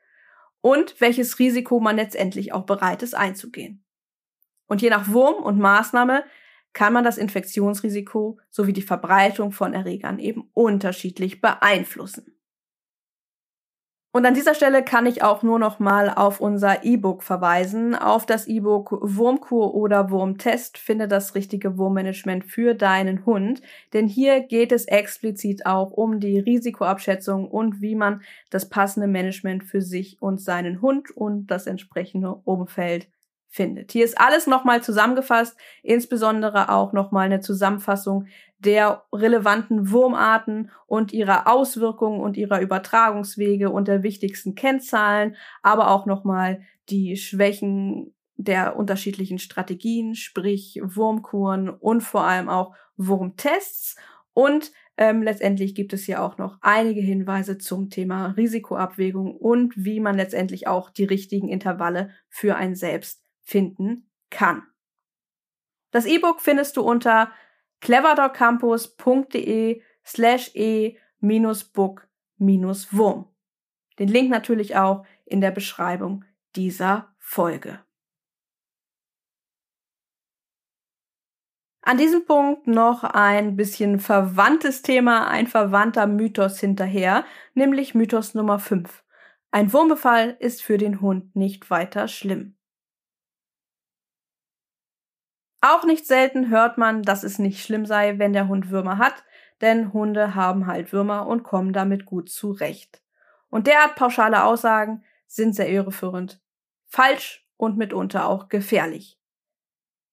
und 0.61 1.00
welches 1.00 1.38
Risiko 1.38 1.81
man 1.81 1.97
letztendlich 1.97 2.52
auch 2.52 2.64
bereit 2.64 3.02
ist 3.02 3.14
einzugehen. 3.14 3.85
Und 4.67 4.83
je 4.83 4.90
nach 4.90 5.09
Wurm 5.09 5.43
und 5.43 5.59
Maßnahme 5.59 6.25
kann 6.73 6.93
man 6.93 7.02
das 7.02 7.19
Infektionsrisiko 7.19 8.38
sowie 8.50 8.73
die 8.73 8.83
Verbreitung 8.83 9.50
von 9.50 9.75
Erregern 9.75 10.21
eben 10.21 10.49
unterschiedlich 10.52 11.40
beeinflussen. 11.40 12.40
Und 14.12 14.26
an 14.26 14.35
dieser 14.35 14.55
Stelle 14.57 14.83
kann 14.83 15.07
ich 15.07 15.23
auch 15.23 15.45
nur 15.45 15.61
noch 15.61 15.79
mal 15.79 16.11
auf 16.11 16.40
unser 16.40 16.85
E-Book 16.85 17.23
verweisen. 17.23 17.95
Auf 17.95 18.26
das 18.26 18.49
E-Book 18.49 18.99
Wurmkur 19.00 19.73
oder 19.73 20.11
Wurmtest 20.11 20.79
finde 20.79 21.07
das 21.07 21.37
richtige 21.37 21.79
Wurmmanagement 21.79 22.45
für 22.45 22.75
deinen 22.75 23.25
Hund. 23.25 23.62
Denn 23.93 24.09
hier 24.09 24.40
geht 24.40 24.73
es 24.73 24.87
explizit 24.87 25.64
auch 25.64 25.93
um 25.93 26.19
die 26.19 26.40
Risikoabschätzung 26.40 27.47
und 27.49 27.81
wie 27.81 27.95
man 27.95 28.23
das 28.50 28.69
passende 28.69 29.07
Management 29.07 29.62
für 29.62 29.81
sich 29.81 30.21
und 30.21 30.40
seinen 30.40 30.83
Hund 30.83 31.12
und 31.12 31.47
das 31.47 31.69
entsprechende 31.69 32.35
Umfeld 32.35 33.07
findet. 33.50 33.90
Hier 33.92 34.04
ist 34.04 34.19
alles 34.19 34.47
nochmal 34.47 34.83
zusammengefasst, 34.83 35.57
insbesondere 35.83 36.71
auch 36.71 36.92
nochmal 36.92 37.26
eine 37.26 37.40
Zusammenfassung 37.40 38.26
der 38.61 39.04
relevanten 39.12 39.90
Wurmarten 39.90 40.71
und 40.87 41.12
ihrer 41.12 41.52
Auswirkungen 41.52 42.21
und 42.21 42.37
ihrer 42.37 42.61
Übertragungswege 42.61 43.71
und 43.71 43.88
der 43.88 44.02
wichtigsten 44.02 44.54
Kennzahlen, 44.54 45.37
aber 45.62 45.90
auch 45.90 46.07
nochmal 46.07 46.62
die 46.88 47.16
Schwächen 47.16 48.14
der 48.37 48.76
unterschiedlichen 48.76 49.38
Strategien, 49.38 50.14
sprich 50.14 50.80
Wurmkuren 50.83 51.69
und 51.69 52.02
vor 52.02 52.25
allem 52.25 52.49
auch 52.49 52.75
Wurmtests. 52.97 53.97
Und 54.33 54.73
ähm, 54.97 55.23
letztendlich 55.23 55.75
gibt 55.75 55.92
es 55.92 56.04
hier 56.04 56.23
auch 56.23 56.38
noch 56.38 56.59
einige 56.61 57.00
Hinweise 57.00 57.59
zum 57.59 57.90
Thema 57.90 58.28
Risikoabwägung 58.37 59.35
und 59.35 59.75
wie 59.76 59.99
man 59.99 60.16
letztendlich 60.16 60.69
auch 60.69 60.90
die 60.90 61.04
richtigen 61.04 61.49
Intervalle 61.49 62.11
für 62.28 62.57
ein 62.57 62.75
Selbst 62.75 63.20
finden 63.43 64.11
kann. 64.31 64.63
Das 65.91 66.07
E-Book 66.07 66.41
findest 66.41 66.77
du 66.77 66.83
unter 66.83 67.33
cleverdogcampus.de 67.81 69.83
slash 70.05 70.51
e 70.55 70.97
book 71.73 72.09
Wurm. 72.39 73.29
Den 73.99 74.09
Link 74.09 74.31
natürlich 74.31 74.77
auch 74.77 75.05
in 75.27 75.41
der 75.41 75.51
Beschreibung 75.51 76.25
dieser 76.57 77.15
Folge. 77.19 77.81
An 81.83 81.97
diesem 81.97 82.26
Punkt 82.26 82.67
noch 82.67 83.05
ein 83.05 83.57
bisschen 83.57 84.00
verwandtes 84.00 84.83
Thema, 84.83 85.29
ein 85.29 85.47
verwandter 85.47 86.07
Mythos 86.07 86.61
hinterher, 86.61 87.25
nämlich 87.55 87.95
Mythos 87.95 88.35
Nummer 88.35 88.59
5. 88.59 89.03
Ein 89.50 89.73
Wurmbefall 89.73 90.37
ist 90.39 90.63
für 90.63 90.79
den 90.79 91.00
Hund 91.00 91.35
nicht 91.35 91.71
weiter 91.71 92.07
schlimm. 92.07 92.57
Auch 95.61 95.85
nicht 95.85 96.07
selten 96.07 96.49
hört 96.49 96.79
man, 96.79 97.03
dass 97.03 97.23
es 97.23 97.39
nicht 97.39 97.63
schlimm 97.63 97.85
sei, 97.85 98.19
wenn 98.19 98.33
der 98.33 98.49
Hund 98.49 98.71
Würmer 98.71 98.99
hat, 98.99 99.25
denn 99.61 99.93
Hunde 99.93 100.35
haben 100.35 100.67
halt 100.67 100.93
Würmer 100.93 101.27
und 101.27 101.43
kommen 101.43 101.73
damit 101.73 102.07
gut 102.07 102.31
zurecht. 102.31 103.03
Und 103.51 103.67
derart 103.67 103.95
pauschale 103.95 104.45
Aussagen 104.45 105.05
sind 105.27 105.55
sehr 105.55 105.69
irreführend, 105.69 106.41
falsch 106.87 107.47
und 107.57 107.77
mitunter 107.77 108.27
auch 108.27 108.49
gefährlich. 108.49 109.19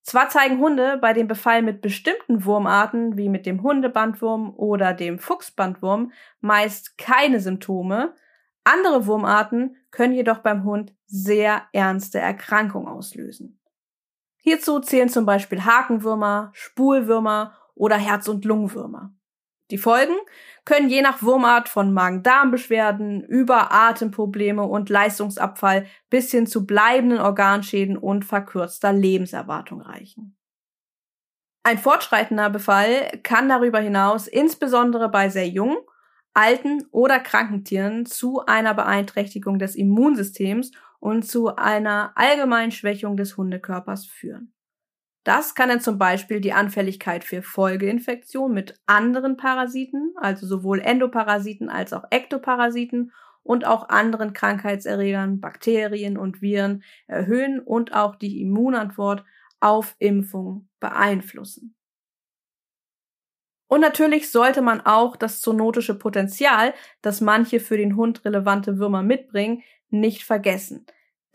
Zwar 0.02 0.30
zeigen 0.30 0.60
Hunde 0.60 0.98
bei 1.02 1.14
dem 1.14 1.28
Befall 1.28 1.62
mit 1.62 1.82
bestimmten 1.82 2.46
Wurmarten 2.46 3.18
wie 3.18 3.30
mit 3.30 3.46
dem 3.46 3.62
Hundebandwurm 3.62 4.54
oder 4.56 4.94
dem 4.94 5.20
Fuchsbandwurm 5.20 6.12
meist 6.40 6.98
keine 6.98 7.40
Symptome, 7.40 8.16
andere 8.64 9.06
Wurmarten 9.06 9.78
können 9.92 10.14
jedoch 10.14 10.40
beim 10.40 10.64
Hund 10.66 10.94
sehr 11.06 11.64
ernste 11.72 12.20
Erkrankungen 12.20 12.88
auslösen. 12.88 13.60
Hierzu 14.48 14.80
zählen 14.80 15.10
zum 15.10 15.26
Beispiel 15.26 15.66
Hakenwürmer, 15.66 16.52
Spulwürmer 16.54 17.58
oder 17.76 17.98
Herz- 17.98 18.30
und 18.30 18.46
Lungenwürmer. 18.46 19.14
Die 19.72 19.78
Folgen 19.78 20.16
können 20.64 20.88
je 20.88 21.02
nach 21.02 21.22
Wurmart 21.22 21.68
von 21.68 21.92
Magen-Darm-Beschwerden 21.92 23.26
über 23.26 23.74
Atemprobleme 23.74 24.64
und 24.64 24.88
Leistungsabfall 24.88 25.86
bis 26.10 26.32
hin 26.32 26.48
zu 26.48 26.66
bleibenden 26.66 27.20
Organschäden 27.20 27.98
und 27.98 28.24
verkürzter 28.24 28.94
Lebenserwartung 28.94 29.82
reichen. 29.82 30.38
Ein 31.64 31.78
fortschreitender 31.78 32.50
Befall 32.50 33.20
kann 33.24 33.50
darüber 33.50 33.80
hinaus 33.80 34.28
insbesondere 34.28 35.10
bei 35.10 35.28
sehr 35.28 35.50
jungen, 35.50 35.76
alten 36.34 36.86
oder 36.92 37.20
kranken 37.20 37.66
Tieren 37.66 38.06
zu 38.06 38.46
einer 38.46 38.74
Beeinträchtigung 38.74 39.60
des 39.60 39.76
Immunsystems 39.76 40.72
und 41.00 41.24
zu 41.24 41.56
einer 41.56 42.12
allgemeinen 42.16 42.72
Schwächung 42.72 43.18
des 43.18 43.38
Hundekörpers 43.38 44.06
führen. 44.06 44.54
Das 45.24 45.56
kann 45.56 45.68
dann 45.68 45.82
zum 45.82 45.98
Beispiel 45.98 46.40
die 46.40 46.54
Anfälligkeit 46.54 47.26
für 47.26 47.42
Folgeinfektionen 47.42 48.54
mit 48.54 48.80
anderen 48.86 49.36
Parasiten, 49.36 50.14
also 50.16 50.48
sowohl 50.48 50.80
Endoparasiten 50.80 51.70
als 51.70 51.92
auch 51.92 52.06
Ektoparasiten 52.12 53.12
und 53.44 53.66
auch 53.66 53.90
anderen 53.90 54.34
Krankheitserregern, 54.34 55.42
Bakterien 55.42 56.18
und 56.18 56.42
Viren 56.42 56.84
erhöhen 57.08 57.60
und 57.60 57.94
auch 57.94 58.16
die 58.16 58.42
Immunantwort 58.42 59.26
auf 59.60 59.96
Impfung 60.00 60.70
beeinflussen. 60.80 61.76
Und 63.70 63.82
natürlich 63.82 64.32
sollte 64.32 64.62
man 64.62 64.80
auch 64.82 65.18
das 65.18 65.42
zoonotische 65.42 65.98
Potenzial, 65.98 66.74
das 67.02 67.20
manche 67.20 67.60
für 67.60 67.76
den 67.76 67.98
Hund 67.98 68.24
relevante 68.24 68.78
Würmer 68.78 69.04
mitbringen, 69.04 69.62
nicht 69.90 70.24
vergessen. 70.24 70.86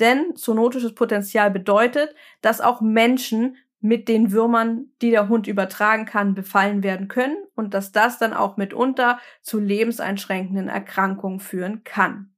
Denn 0.00 0.36
zoonotisches 0.36 0.94
Potenzial 0.94 1.50
bedeutet, 1.50 2.14
dass 2.40 2.60
auch 2.60 2.80
Menschen 2.80 3.56
mit 3.80 4.08
den 4.08 4.30
Würmern, 4.30 4.86
die 5.02 5.10
der 5.10 5.28
Hund 5.28 5.46
übertragen 5.46 6.06
kann, 6.06 6.34
befallen 6.34 6.82
werden 6.82 7.08
können 7.08 7.36
und 7.54 7.74
dass 7.74 7.92
das 7.92 8.18
dann 8.18 8.32
auch 8.32 8.56
mitunter 8.56 9.18
zu 9.42 9.58
lebenseinschränkenden 9.58 10.68
Erkrankungen 10.68 11.40
führen 11.40 11.82
kann. 11.84 12.32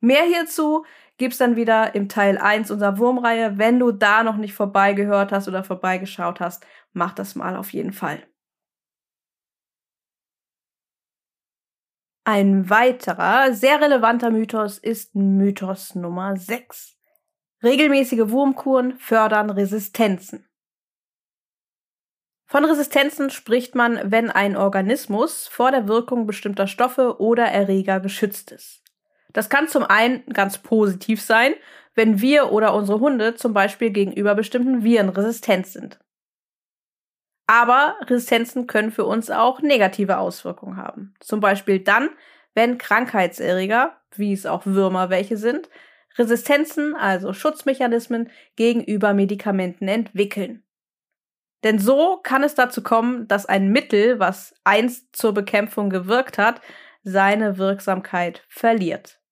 Mehr 0.00 0.22
hierzu 0.22 0.84
gibt's 1.18 1.38
dann 1.38 1.56
wieder 1.56 1.94
im 1.94 2.08
Teil 2.08 2.38
1 2.38 2.70
unserer 2.70 2.98
Wurmreihe. 2.98 3.58
Wenn 3.58 3.78
du 3.78 3.90
da 3.92 4.22
noch 4.22 4.36
nicht 4.36 4.54
vorbeigehört 4.54 5.32
hast 5.32 5.48
oder 5.48 5.64
vorbeigeschaut 5.64 6.40
hast, 6.40 6.66
mach 6.92 7.12
das 7.12 7.34
mal 7.34 7.56
auf 7.56 7.72
jeden 7.72 7.92
Fall. 7.92 8.22
Ein 12.30 12.68
weiterer, 12.68 13.54
sehr 13.54 13.80
relevanter 13.80 14.30
Mythos 14.30 14.76
ist 14.76 15.14
Mythos 15.14 15.94
Nummer 15.94 16.36
6. 16.36 16.94
Regelmäßige 17.62 18.28
Wurmkuren 18.28 18.98
fördern 18.98 19.48
Resistenzen. 19.48 20.46
Von 22.44 22.66
Resistenzen 22.66 23.30
spricht 23.30 23.74
man, 23.74 24.12
wenn 24.12 24.28
ein 24.28 24.58
Organismus 24.58 25.48
vor 25.48 25.70
der 25.70 25.88
Wirkung 25.88 26.26
bestimmter 26.26 26.66
Stoffe 26.66 27.18
oder 27.18 27.46
Erreger 27.46 27.98
geschützt 27.98 28.52
ist. 28.52 28.82
Das 29.32 29.48
kann 29.48 29.66
zum 29.66 29.84
einen 29.84 30.26
ganz 30.26 30.58
positiv 30.58 31.22
sein, 31.22 31.54
wenn 31.94 32.20
wir 32.20 32.52
oder 32.52 32.74
unsere 32.74 33.00
Hunde 33.00 33.36
zum 33.36 33.54
Beispiel 33.54 33.88
gegenüber 33.88 34.34
bestimmten 34.34 34.84
Viren 34.84 35.08
resistent 35.08 35.66
sind. 35.66 35.98
Aber 37.48 37.96
Resistenzen 38.02 38.66
können 38.66 38.92
für 38.92 39.06
uns 39.06 39.30
auch 39.30 39.62
negative 39.62 40.18
Auswirkungen 40.18 40.76
haben. 40.76 41.14
Zum 41.18 41.40
Beispiel 41.40 41.80
dann, 41.80 42.10
wenn 42.54 42.76
Krankheitserreger, 42.76 43.96
wie 44.14 44.34
es 44.34 44.44
auch 44.44 44.66
Würmer 44.66 45.08
welche 45.08 45.38
sind, 45.38 45.70
Resistenzen, 46.18 46.94
also 46.94 47.32
Schutzmechanismen 47.32 48.30
gegenüber 48.56 49.14
Medikamenten 49.14 49.88
entwickeln. 49.88 50.62
Denn 51.64 51.78
so 51.78 52.18
kann 52.22 52.44
es 52.44 52.54
dazu 52.54 52.82
kommen, 52.82 53.26
dass 53.28 53.46
ein 53.46 53.72
Mittel, 53.72 54.18
was 54.18 54.54
einst 54.64 55.16
zur 55.16 55.32
Bekämpfung 55.32 55.88
gewirkt 55.88 56.36
hat, 56.36 56.60
seine 57.02 57.56
Wirksamkeit 57.56 58.44
verliert. 58.48 59.22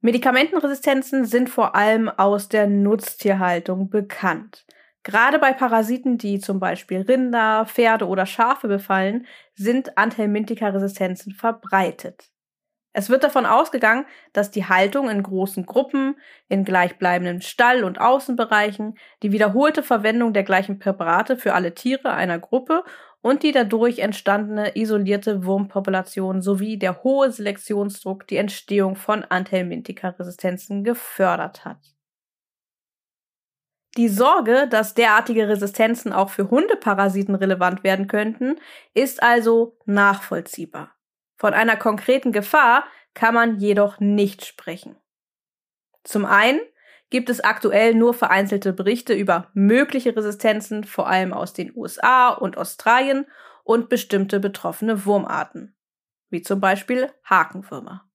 Medikamentenresistenzen 0.00 1.26
sind 1.26 1.50
vor 1.50 1.74
allem 1.74 2.08
aus 2.08 2.48
der 2.48 2.66
Nutztierhaltung 2.66 3.90
bekannt. 3.90 4.64
Gerade 5.08 5.38
bei 5.38 5.54
Parasiten, 5.54 6.18
die 6.18 6.38
zum 6.38 6.60
Beispiel 6.60 7.00
Rinder, 7.00 7.64
Pferde 7.64 8.06
oder 8.06 8.26
Schafe 8.26 8.68
befallen, 8.68 9.26
sind 9.54 9.96
Anthelmintika-Resistenzen 9.96 11.32
verbreitet. 11.32 12.28
Es 12.92 13.08
wird 13.08 13.24
davon 13.24 13.46
ausgegangen, 13.46 14.04
dass 14.34 14.50
die 14.50 14.66
Haltung 14.66 15.08
in 15.08 15.22
großen 15.22 15.64
Gruppen, 15.64 16.20
in 16.50 16.62
gleichbleibenden 16.62 17.40
Stall- 17.40 17.84
und 17.84 17.98
Außenbereichen, 17.98 18.98
die 19.22 19.32
wiederholte 19.32 19.82
Verwendung 19.82 20.34
der 20.34 20.42
gleichen 20.42 20.78
Präparate 20.78 21.38
für 21.38 21.54
alle 21.54 21.74
Tiere 21.74 22.12
einer 22.12 22.38
Gruppe 22.38 22.84
und 23.22 23.42
die 23.44 23.52
dadurch 23.52 24.00
entstandene 24.00 24.76
isolierte 24.76 25.46
Wurmpopulation 25.46 26.42
sowie 26.42 26.78
der 26.78 27.02
hohe 27.02 27.32
Selektionsdruck 27.32 28.26
die 28.26 28.36
Entstehung 28.36 28.94
von 28.94 29.24
Anthelmintika-Resistenzen 29.24 30.84
gefördert 30.84 31.64
hat. 31.64 31.97
Die 33.98 34.08
Sorge, 34.08 34.68
dass 34.70 34.94
derartige 34.94 35.48
Resistenzen 35.48 36.12
auch 36.12 36.30
für 36.30 36.50
Hundeparasiten 36.50 37.34
relevant 37.34 37.82
werden 37.82 38.06
könnten, 38.06 38.54
ist 38.94 39.24
also 39.24 39.76
nachvollziehbar. 39.86 40.94
Von 41.36 41.52
einer 41.52 41.76
konkreten 41.76 42.30
Gefahr 42.30 42.84
kann 43.14 43.34
man 43.34 43.58
jedoch 43.58 43.98
nicht 43.98 44.44
sprechen. 44.44 44.94
Zum 46.04 46.26
einen 46.26 46.60
gibt 47.10 47.28
es 47.28 47.40
aktuell 47.40 47.92
nur 47.92 48.14
vereinzelte 48.14 48.72
Berichte 48.72 49.14
über 49.14 49.50
mögliche 49.52 50.14
Resistenzen, 50.14 50.84
vor 50.84 51.08
allem 51.08 51.32
aus 51.32 51.52
den 51.52 51.74
USA 51.74 52.28
und 52.28 52.56
Australien 52.56 53.26
und 53.64 53.88
bestimmte 53.88 54.38
betroffene 54.38 55.06
Wurmarten, 55.06 55.74
wie 56.30 56.42
zum 56.42 56.60
Beispiel 56.60 57.10
Hakenwürmer. 57.28 58.07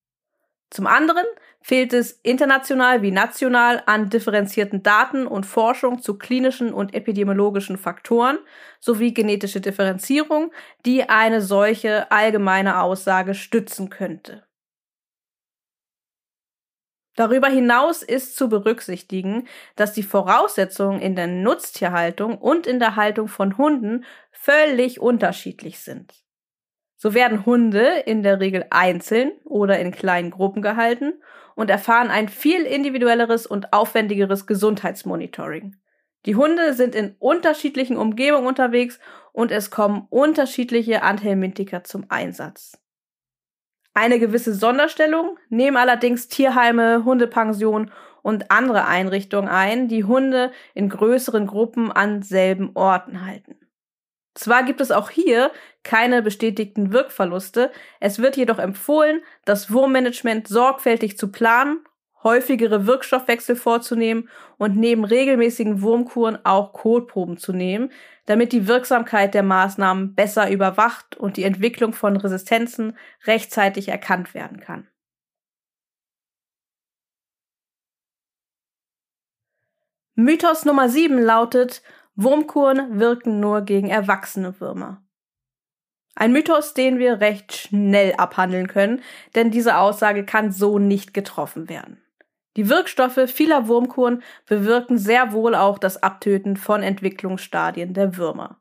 Zum 0.73 0.87
anderen 0.87 1.25
fehlt 1.61 1.93
es 1.93 2.13
international 2.23 3.03
wie 3.03 3.11
national 3.11 3.83
an 3.85 4.09
differenzierten 4.09 4.81
Daten 4.81 5.27
und 5.27 5.45
Forschung 5.45 6.01
zu 6.01 6.17
klinischen 6.17 6.73
und 6.73 6.95
epidemiologischen 6.95 7.77
Faktoren 7.77 8.39
sowie 8.79 9.13
genetische 9.13 9.61
Differenzierung, 9.61 10.51
die 10.83 11.07
eine 11.07 11.41
solche 11.41 12.11
allgemeine 12.11 12.81
Aussage 12.81 13.35
stützen 13.35 13.91
könnte. 13.91 14.47
Darüber 17.15 17.49
hinaus 17.49 18.01
ist 18.01 18.35
zu 18.35 18.49
berücksichtigen, 18.49 19.47
dass 19.75 19.93
die 19.93 20.01
Voraussetzungen 20.01 20.99
in 20.99 21.15
der 21.15 21.27
Nutztierhaltung 21.27 22.39
und 22.39 22.65
in 22.65 22.79
der 22.79 22.95
Haltung 22.95 23.27
von 23.27 23.59
Hunden 23.59 24.05
völlig 24.31 24.99
unterschiedlich 24.99 25.81
sind. 25.81 26.22
So 27.03 27.13
werden 27.13 27.45
Hunde 27.45 27.85
in 28.05 28.23
der 28.23 28.39
Regel 28.39 28.65
einzeln 28.69 29.33
oder 29.43 29.77
in 29.77 29.91
kleinen 29.91 30.31
Gruppen 30.31 30.61
gehalten 30.61 31.15
und 31.53 31.69
erfahren 31.69 32.09
ein 32.09 32.29
viel 32.29 32.61
individuelleres 32.61 33.45
und 33.45 33.73
aufwendigeres 33.73 34.47
Gesundheitsmonitoring. 34.47 35.75
Die 36.25 36.37
Hunde 36.37 36.73
sind 36.73 36.95
in 36.95 37.17
unterschiedlichen 37.19 37.97
Umgebungen 37.97 38.47
unterwegs 38.47 39.01
und 39.33 39.51
es 39.51 39.69
kommen 39.69 40.07
unterschiedliche 40.11 41.03
Anthelmintika 41.03 41.83
zum 41.83 42.05
Einsatz. 42.07 42.81
Eine 43.93 44.17
gewisse 44.17 44.53
Sonderstellung 44.53 45.37
nehmen 45.49 45.75
allerdings 45.75 46.29
Tierheime, 46.29 47.03
Hundepensionen 47.03 47.91
und 48.21 48.49
andere 48.49 48.87
Einrichtungen 48.87 49.49
ein, 49.49 49.89
die 49.89 50.05
Hunde 50.05 50.53
in 50.73 50.87
größeren 50.87 51.47
Gruppen 51.47 51.91
an 51.91 52.21
selben 52.21 52.71
Orten 52.75 53.25
halten. 53.25 53.57
Zwar 54.35 54.63
gibt 54.63 54.81
es 54.81 54.91
auch 54.91 55.09
hier 55.09 55.51
keine 55.83 56.21
bestätigten 56.21 56.91
Wirkverluste, 56.91 57.71
es 57.99 58.19
wird 58.19 58.37
jedoch 58.37 58.57
empfohlen, 58.57 59.21
das 59.45 59.71
Wurmmanagement 59.71 60.47
sorgfältig 60.47 61.17
zu 61.17 61.31
planen, 61.31 61.83
häufigere 62.23 62.87
Wirkstoffwechsel 62.87 63.55
vorzunehmen 63.55 64.29
und 64.57 64.77
neben 64.77 65.03
regelmäßigen 65.03 65.81
Wurmkuren 65.81 66.39
auch 66.45 66.73
Kotproben 66.73 67.37
zu 67.37 67.53
nehmen, 67.53 67.91
damit 68.25 68.53
die 68.53 68.67
Wirksamkeit 68.67 69.33
der 69.33 69.43
Maßnahmen 69.43 70.15
besser 70.15 70.49
überwacht 70.49 71.17
und 71.17 71.37
die 71.37 71.43
Entwicklung 71.43 71.93
von 71.93 72.15
Resistenzen 72.15 72.97
rechtzeitig 73.25 73.89
erkannt 73.89 74.33
werden 74.33 74.61
kann. 74.61 74.87
Mythos 80.15 80.63
Nummer 80.63 80.89
7 80.89 81.17
lautet, 81.19 81.81
Wurmkuren 82.15 82.99
wirken 82.99 83.39
nur 83.39 83.61
gegen 83.61 83.89
erwachsene 83.89 84.59
Würmer. 84.59 85.03
Ein 86.15 86.31
Mythos, 86.31 86.75
den 86.75 86.99
wir 86.99 87.19
recht 87.19 87.53
schnell 87.53 88.13
abhandeln 88.17 88.67
können, 88.67 89.01
denn 89.33 89.49
diese 89.49 89.77
Aussage 89.77 90.23
kann 90.23 90.51
so 90.51 90.77
nicht 90.77 91.15
getroffen 91.15 91.69
werden. 91.69 92.03
Die 92.55 92.69
Wirkstoffe 92.69 93.19
vieler 93.27 93.67
Wurmkuren 93.67 94.21
bewirken 94.45 94.99
sehr 94.99 95.31
wohl 95.31 95.55
auch 95.55 95.79
das 95.79 96.03
Abtöten 96.03 96.55
von 96.55 96.83
Entwicklungsstadien 96.83 97.95
der 97.95 98.15
Würmer. 98.15 98.59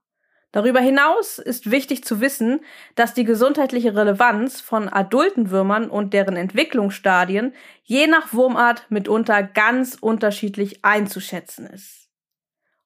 Darüber 0.50 0.80
hinaus 0.80 1.38
ist 1.38 1.70
wichtig 1.70 2.04
zu 2.04 2.22
wissen, 2.22 2.60
dass 2.94 3.12
die 3.12 3.24
gesundheitliche 3.24 3.94
Relevanz 3.94 4.62
von 4.62 4.88
adulten 4.88 5.50
Würmern 5.50 5.90
und 5.90 6.14
deren 6.14 6.36
Entwicklungsstadien 6.36 7.54
je 7.82 8.06
nach 8.06 8.32
Wurmart 8.32 8.86
mitunter 8.90 9.42
ganz 9.42 9.96
unterschiedlich 10.00 10.84
einzuschätzen 10.84 11.66
ist. 11.66 12.01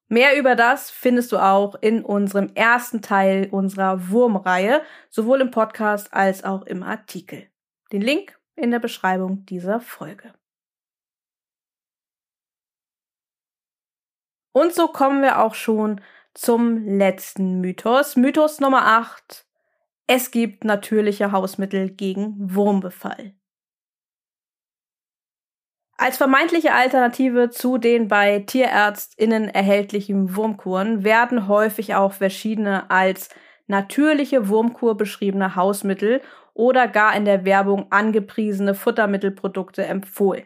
Mehr 0.09 0.37
über 0.37 0.55
das 0.55 0.89
findest 0.89 1.33
du 1.33 1.37
auch 1.37 1.75
in 1.75 2.03
unserem 2.03 2.51
ersten 2.55 3.01
Teil 3.01 3.49
unserer 3.51 4.09
Wurmreihe, 4.09 4.81
sowohl 5.09 5.41
im 5.41 5.51
Podcast 5.51 6.13
als 6.13 6.45
auch 6.45 6.63
im 6.63 6.81
Artikel. 6.81 7.49
Den 7.91 8.01
Link 8.01 8.39
in 8.55 8.71
der 8.71 8.79
Beschreibung 8.79 9.45
dieser 9.45 9.81
Folge. 9.81 10.33
Und 14.53 14.73
so 14.73 14.87
kommen 14.87 15.21
wir 15.21 15.39
auch 15.39 15.53
schon 15.53 16.01
zum 16.33 16.77
letzten 16.85 17.61
Mythos. 17.61 18.15
Mythos 18.15 18.59
Nummer 18.59 18.87
8. 18.87 19.45
Es 20.07 20.31
gibt 20.31 20.63
natürliche 20.63 21.31
Hausmittel 21.31 21.91
gegen 21.91 22.55
Wurmbefall. 22.55 23.36
Als 25.99 26.17
vermeintliche 26.17 26.73
Alternative 26.73 27.49
zu 27.49 27.79
den 27.79 28.07
bei 28.07 28.39
TierärztInnen 28.39 29.49
erhältlichen 29.49 30.35
Wurmkuren 30.35 31.03
werden 31.03 31.47
häufig 31.47 31.95
auch 31.95 32.13
verschiedene 32.13 32.91
als 32.91 33.29
natürliche 33.65 34.47
Wurmkur 34.47 34.95
beschriebene 34.95 35.55
Hausmittel 35.55 36.21
oder 36.53 36.87
gar 36.87 37.15
in 37.15 37.25
der 37.25 37.45
Werbung 37.45 37.91
angepriesene 37.91 38.75
Futtermittelprodukte 38.75 39.85
empfohlen. 39.85 40.45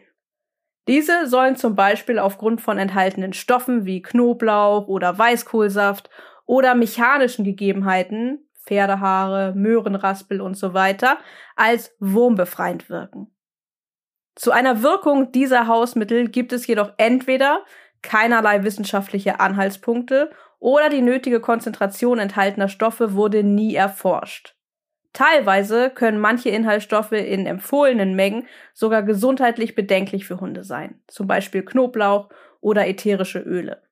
Diese 0.88 1.26
sollen 1.26 1.56
zum 1.56 1.74
Beispiel 1.74 2.18
aufgrund 2.18 2.62
von 2.62 2.78
enthaltenen 2.78 3.34
Stoffen 3.34 3.84
wie 3.84 4.00
Knoblauch 4.02 4.88
oder 4.88 5.16
Weißkohlsaft 5.16 6.08
oder 6.46 6.74
mechanischen 6.74 7.44
Gegebenheiten, 7.44 8.48
Pferdehaare, 8.64 9.52
Möhrenraspel 9.54 10.40
und 10.40 10.54
so 10.54 10.72
weiter, 10.74 11.18
als 11.56 11.94
wurmbefreiend 12.00 12.88
wirken. 12.88 13.31
Zu 14.34 14.50
einer 14.50 14.82
Wirkung 14.82 15.32
dieser 15.32 15.66
Hausmittel 15.66 16.28
gibt 16.28 16.52
es 16.52 16.66
jedoch 16.66 16.92
entweder 16.96 17.64
keinerlei 18.02 18.64
wissenschaftliche 18.64 19.40
Anhaltspunkte 19.40 20.30
oder 20.58 20.88
die 20.88 21.02
nötige 21.02 21.40
Konzentration 21.40 22.18
enthaltener 22.18 22.68
Stoffe 22.68 23.14
wurde 23.14 23.42
nie 23.42 23.74
erforscht. 23.74 24.54
Teilweise 25.12 25.90
können 25.90 26.18
manche 26.18 26.48
Inhaltsstoffe 26.48 27.12
in 27.12 27.46
empfohlenen 27.46 28.14
Mengen 28.14 28.46
sogar 28.72 29.02
gesundheitlich 29.02 29.74
bedenklich 29.74 30.26
für 30.26 30.40
Hunde 30.40 30.64
sein, 30.64 31.02
zum 31.06 31.26
Beispiel 31.26 31.62
Knoblauch 31.62 32.30
oder 32.60 32.86
ätherische 32.86 33.40
Öle. 33.40 33.82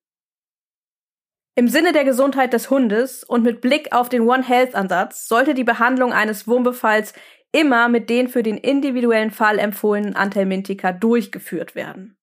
Im 1.57 1.69
Sinne 1.69 1.93
der 1.93 2.05
Gesundheit 2.05 2.55
des 2.55 2.71
Hundes 2.71 3.23
und 3.23 3.43
mit 3.43 3.61
Blick 3.61 3.93
auf 3.93 4.09
den 4.09 4.23
One 4.23 4.47
Health 4.47 4.75
Ansatz 4.75 5.29
sollte 5.29 5.53
die 5.53 5.65
Behandlung 5.65 6.13
eines 6.13 6.49
Wurmbefalls 6.49 7.13
immer 7.53 7.89
mit 7.89 8.11
den 8.11 8.29
für 8.29 8.43
den 8.43 8.57
individuellen 8.57 9.31
Fall 9.31 9.59
empfohlenen 9.59 10.17
Anthelmintika 10.17 10.93
durchgeführt 10.93 11.75
werden. 11.75 12.17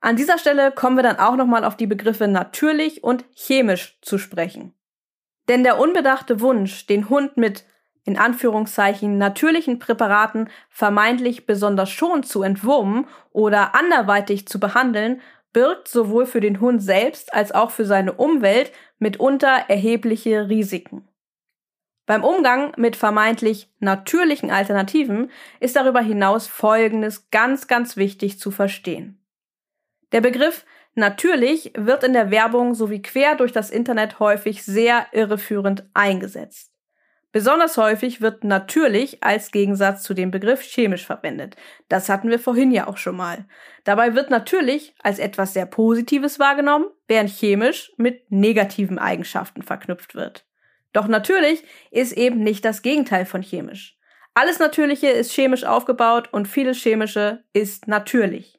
An 0.00 0.16
dieser 0.16 0.38
Stelle 0.38 0.70
kommen 0.70 0.96
wir 0.96 1.02
dann 1.02 1.18
auch 1.18 1.36
nochmal 1.36 1.64
auf 1.64 1.76
die 1.76 1.86
Begriffe 1.86 2.28
natürlich 2.28 3.02
und 3.02 3.24
chemisch 3.34 3.98
zu 4.02 4.18
sprechen. 4.18 4.74
Denn 5.48 5.64
der 5.64 5.78
unbedachte 5.78 6.40
Wunsch, 6.40 6.86
den 6.86 7.08
Hund 7.08 7.36
mit 7.36 7.64
in 8.04 8.16
Anführungszeichen 8.16 9.18
natürlichen 9.18 9.80
Präparaten 9.80 10.48
vermeintlich 10.70 11.44
besonders 11.44 11.90
schon 11.90 12.22
zu 12.22 12.42
entwurmen 12.42 13.08
oder 13.32 13.74
anderweitig 13.74 14.46
zu 14.46 14.60
behandeln, 14.60 15.20
birgt 15.52 15.88
sowohl 15.88 16.26
für 16.26 16.40
den 16.40 16.60
Hund 16.60 16.82
selbst 16.82 17.34
als 17.34 17.50
auch 17.50 17.70
für 17.72 17.84
seine 17.84 18.12
Umwelt 18.12 18.70
mitunter 18.98 19.64
erhebliche 19.68 20.48
Risiken. 20.48 21.08
Beim 22.06 22.24
Umgang 22.24 22.72
mit 22.76 22.96
vermeintlich 22.96 23.68
natürlichen 23.80 24.50
Alternativen 24.50 25.30
ist 25.60 25.76
darüber 25.76 26.00
hinaus 26.00 26.46
Folgendes 26.46 27.30
ganz, 27.30 27.66
ganz 27.66 27.96
wichtig 27.96 28.38
zu 28.38 28.50
verstehen. 28.50 29.20
Der 30.12 30.20
Begriff 30.20 30.64
Natürlich 30.98 31.72
wird 31.76 32.04
in 32.04 32.14
der 32.14 32.30
Werbung 32.30 32.74
sowie 32.74 33.02
quer 33.02 33.34
durch 33.34 33.52
das 33.52 33.70
Internet 33.70 34.18
häufig 34.18 34.64
sehr 34.64 35.06
irreführend 35.12 35.84
eingesetzt. 35.92 36.72
Besonders 37.32 37.76
häufig 37.76 38.22
wird 38.22 38.44
natürlich 38.44 39.22
als 39.22 39.50
Gegensatz 39.50 40.02
zu 40.02 40.14
dem 40.14 40.30
Begriff 40.30 40.62
chemisch 40.62 41.04
verwendet. 41.04 41.54
Das 41.90 42.08
hatten 42.08 42.30
wir 42.30 42.38
vorhin 42.38 42.70
ja 42.70 42.86
auch 42.86 42.96
schon 42.96 43.14
mal. 43.14 43.44
Dabei 43.84 44.14
wird 44.14 44.30
natürlich 44.30 44.94
als 45.02 45.18
etwas 45.18 45.52
sehr 45.52 45.66
Positives 45.66 46.38
wahrgenommen, 46.38 46.86
während 47.08 47.28
chemisch 47.28 47.92
mit 47.98 48.32
negativen 48.32 48.98
Eigenschaften 48.98 49.60
verknüpft 49.60 50.14
wird. 50.14 50.45
Doch 50.96 51.08
natürlich 51.08 51.62
ist 51.90 52.12
eben 52.12 52.42
nicht 52.42 52.64
das 52.64 52.80
Gegenteil 52.80 53.26
von 53.26 53.42
chemisch. 53.42 53.98
Alles 54.32 54.58
Natürliche 54.58 55.08
ist 55.08 55.30
chemisch 55.30 55.64
aufgebaut 55.64 56.30
und 56.32 56.48
vieles 56.48 56.78
Chemische 56.78 57.44
ist 57.52 57.86
natürlich. 57.86 58.58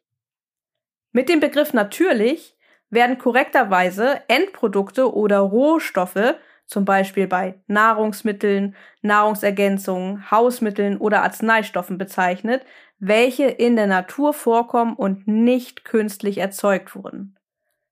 Mit 1.12 1.30
dem 1.30 1.40
Begriff 1.40 1.74
natürlich 1.74 2.56
werden 2.92 3.18
korrekterweise 3.18 4.22
Endprodukte 4.28 5.12
oder 5.16 5.40
Rohstoffe 5.40 6.36
zum 6.68 6.86
Beispiel 6.86 7.26
bei 7.26 7.60
Nahrungsmitteln, 7.66 8.76
Nahrungsergänzungen, 9.02 10.30
Hausmitteln 10.30 10.98
oder 10.98 11.24
Arzneistoffen 11.24 11.98
bezeichnet, 11.98 12.64
welche 13.00 13.46
in 13.46 13.76
der 13.76 13.88
Natur 13.88 14.32
vorkommen 14.36 14.96
und 14.96 15.28
nicht 15.28 15.86
künstlich 15.86 16.38
erzeugt 16.38 16.94
wurden. 16.94 17.37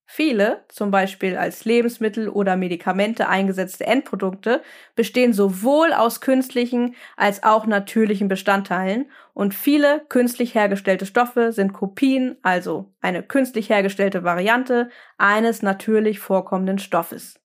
Viele, 0.08 0.64
zum 0.70 0.92
Beispiel 0.92 1.36
als 1.36 1.66
Lebensmittel 1.66 2.30
oder 2.30 2.56
Medikamente 2.56 3.28
eingesetzte 3.28 3.88
Endprodukte, 3.88 4.62
bestehen 4.96 5.34
sowohl 5.34 5.94
aus 5.94 6.22
künstlichen 6.22 6.96
als 7.18 7.44
auch 7.44 7.66
natürlichen 7.66 8.28
Bestandteilen 8.28 9.10
und 9.34 9.54
viele 9.54 10.06
künstlich 10.08 10.54
hergestellte 10.54 11.06
Stoffe 11.06 11.52
sind 11.52 11.74
Kopien, 11.74 12.38
also 12.44 12.94
eine 13.02 13.24
künstlich 13.24 13.70
hergestellte 13.70 14.24
Variante 14.24 14.90
eines 15.18 15.64
natürlich 15.64 16.20
vorkommenden 16.20 16.78
Stoffes 16.80 17.40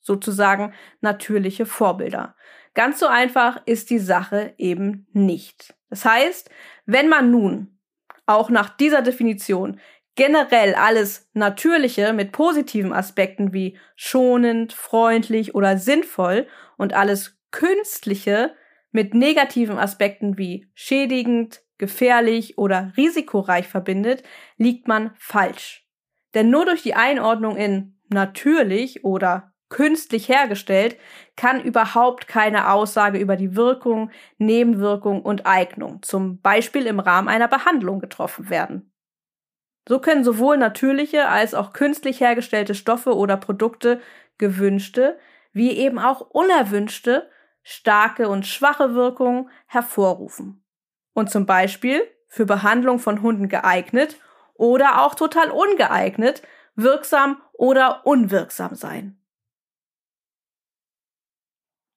sozusagen 0.00 0.72
natürliche 1.00 1.66
Vorbilder. 1.66 2.34
Ganz 2.74 3.00
so 3.00 3.06
einfach 3.06 3.62
ist 3.66 3.90
die 3.90 3.98
Sache 3.98 4.54
eben 4.58 5.06
nicht. 5.12 5.74
Das 5.88 6.04
heißt, 6.04 6.50
wenn 6.86 7.08
man 7.08 7.30
nun 7.30 7.78
auch 8.26 8.48
nach 8.48 8.70
dieser 8.70 9.02
Definition 9.02 9.80
generell 10.20 10.74
alles 10.74 11.30
Natürliche 11.32 12.12
mit 12.12 12.30
positiven 12.30 12.92
Aspekten 12.92 13.54
wie 13.54 13.78
schonend, 13.96 14.74
freundlich 14.74 15.54
oder 15.54 15.78
sinnvoll 15.78 16.46
und 16.76 16.92
alles 16.92 17.38
Künstliche 17.52 18.54
mit 18.92 19.14
negativen 19.14 19.78
Aspekten 19.78 20.36
wie 20.36 20.70
schädigend, 20.74 21.62
gefährlich 21.78 22.58
oder 22.58 22.92
risikoreich 22.98 23.66
verbindet, 23.66 24.22
liegt 24.58 24.88
man 24.88 25.12
falsch. 25.16 25.88
Denn 26.34 26.50
nur 26.50 26.66
durch 26.66 26.82
die 26.82 26.94
Einordnung 26.94 27.56
in 27.56 27.98
natürlich 28.10 29.06
oder 29.06 29.54
künstlich 29.70 30.28
hergestellt, 30.28 30.98
kann 31.34 31.62
überhaupt 31.62 32.28
keine 32.28 32.70
Aussage 32.70 33.16
über 33.16 33.36
die 33.36 33.56
Wirkung, 33.56 34.10
Nebenwirkung 34.36 35.22
und 35.22 35.46
Eignung, 35.46 36.02
zum 36.02 36.42
Beispiel 36.42 36.86
im 36.86 37.00
Rahmen 37.00 37.28
einer 37.28 37.48
Behandlung, 37.48 38.00
getroffen 38.00 38.50
werden. 38.50 38.89
So 39.90 39.98
können 39.98 40.22
sowohl 40.22 40.56
natürliche 40.56 41.26
als 41.26 41.52
auch 41.52 41.72
künstlich 41.72 42.20
hergestellte 42.20 42.76
Stoffe 42.76 43.16
oder 43.16 43.36
Produkte 43.36 44.00
gewünschte 44.38 45.18
wie 45.52 45.72
eben 45.72 45.98
auch 45.98 46.20
unerwünschte 46.20 47.28
starke 47.64 48.28
und 48.28 48.46
schwache 48.46 48.94
Wirkungen 48.94 49.50
hervorrufen. 49.66 50.64
Und 51.12 51.28
zum 51.28 51.44
Beispiel 51.44 52.02
für 52.28 52.46
Behandlung 52.46 53.00
von 53.00 53.20
Hunden 53.20 53.48
geeignet 53.48 54.16
oder 54.54 55.02
auch 55.02 55.16
total 55.16 55.50
ungeeignet, 55.50 56.42
wirksam 56.76 57.42
oder 57.52 58.06
unwirksam 58.06 58.76
sein. 58.76 59.20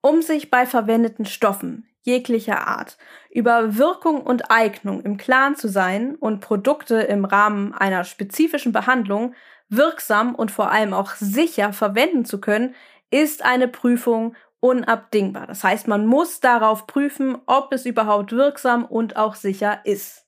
Um 0.02 0.24
sich 0.24 0.50
bei 0.50 0.66
verwendeten 0.66 1.28
Stoffen 1.28 1.93
jeglicher 2.04 2.68
Art 2.68 2.98
über 3.30 3.78
Wirkung 3.78 4.22
und 4.22 4.52
Eignung 4.52 5.02
im 5.02 5.18
Klaren 5.18 5.56
zu 5.56 5.68
sein 5.68 6.16
und 6.16 6.40
Produkte 6.40 7.02
im 7.02 7.26
Rahmen 7.26 7.74
einer 7.74 8.04
spezifischen 8.04 8.72
Behandlung 8.72 9.34
wirksam 9.70 10.36
und 10.36 10.52
vor 10.52 10.70
allem 10.72 10.94
auch 10.94 11.12
sicher 11.16 11.74
verwenden 11.74 12.26
zu 12.26 12.40
können, 12.40 12.76
ist 13.10 13.44
eine 13.44 13.68
Prüfung 13.68 14.36
unabdingbar. 14.60 15.48
Das 15.48 15.64
heißt, 15.64 15.88
man 15.88 16.06
muss 16.06 16.40
darauf 16.40 16.88
prüfen, 16.88 17.38
ob 17.48 17.74
es 17.74 17.86
überhaupt 17.86 18.32
wirksam 18.32 18.86
und 18.86 19.18
auch 19.18 19.36
sicher 19.36 19.82
ist. 19.84 20.26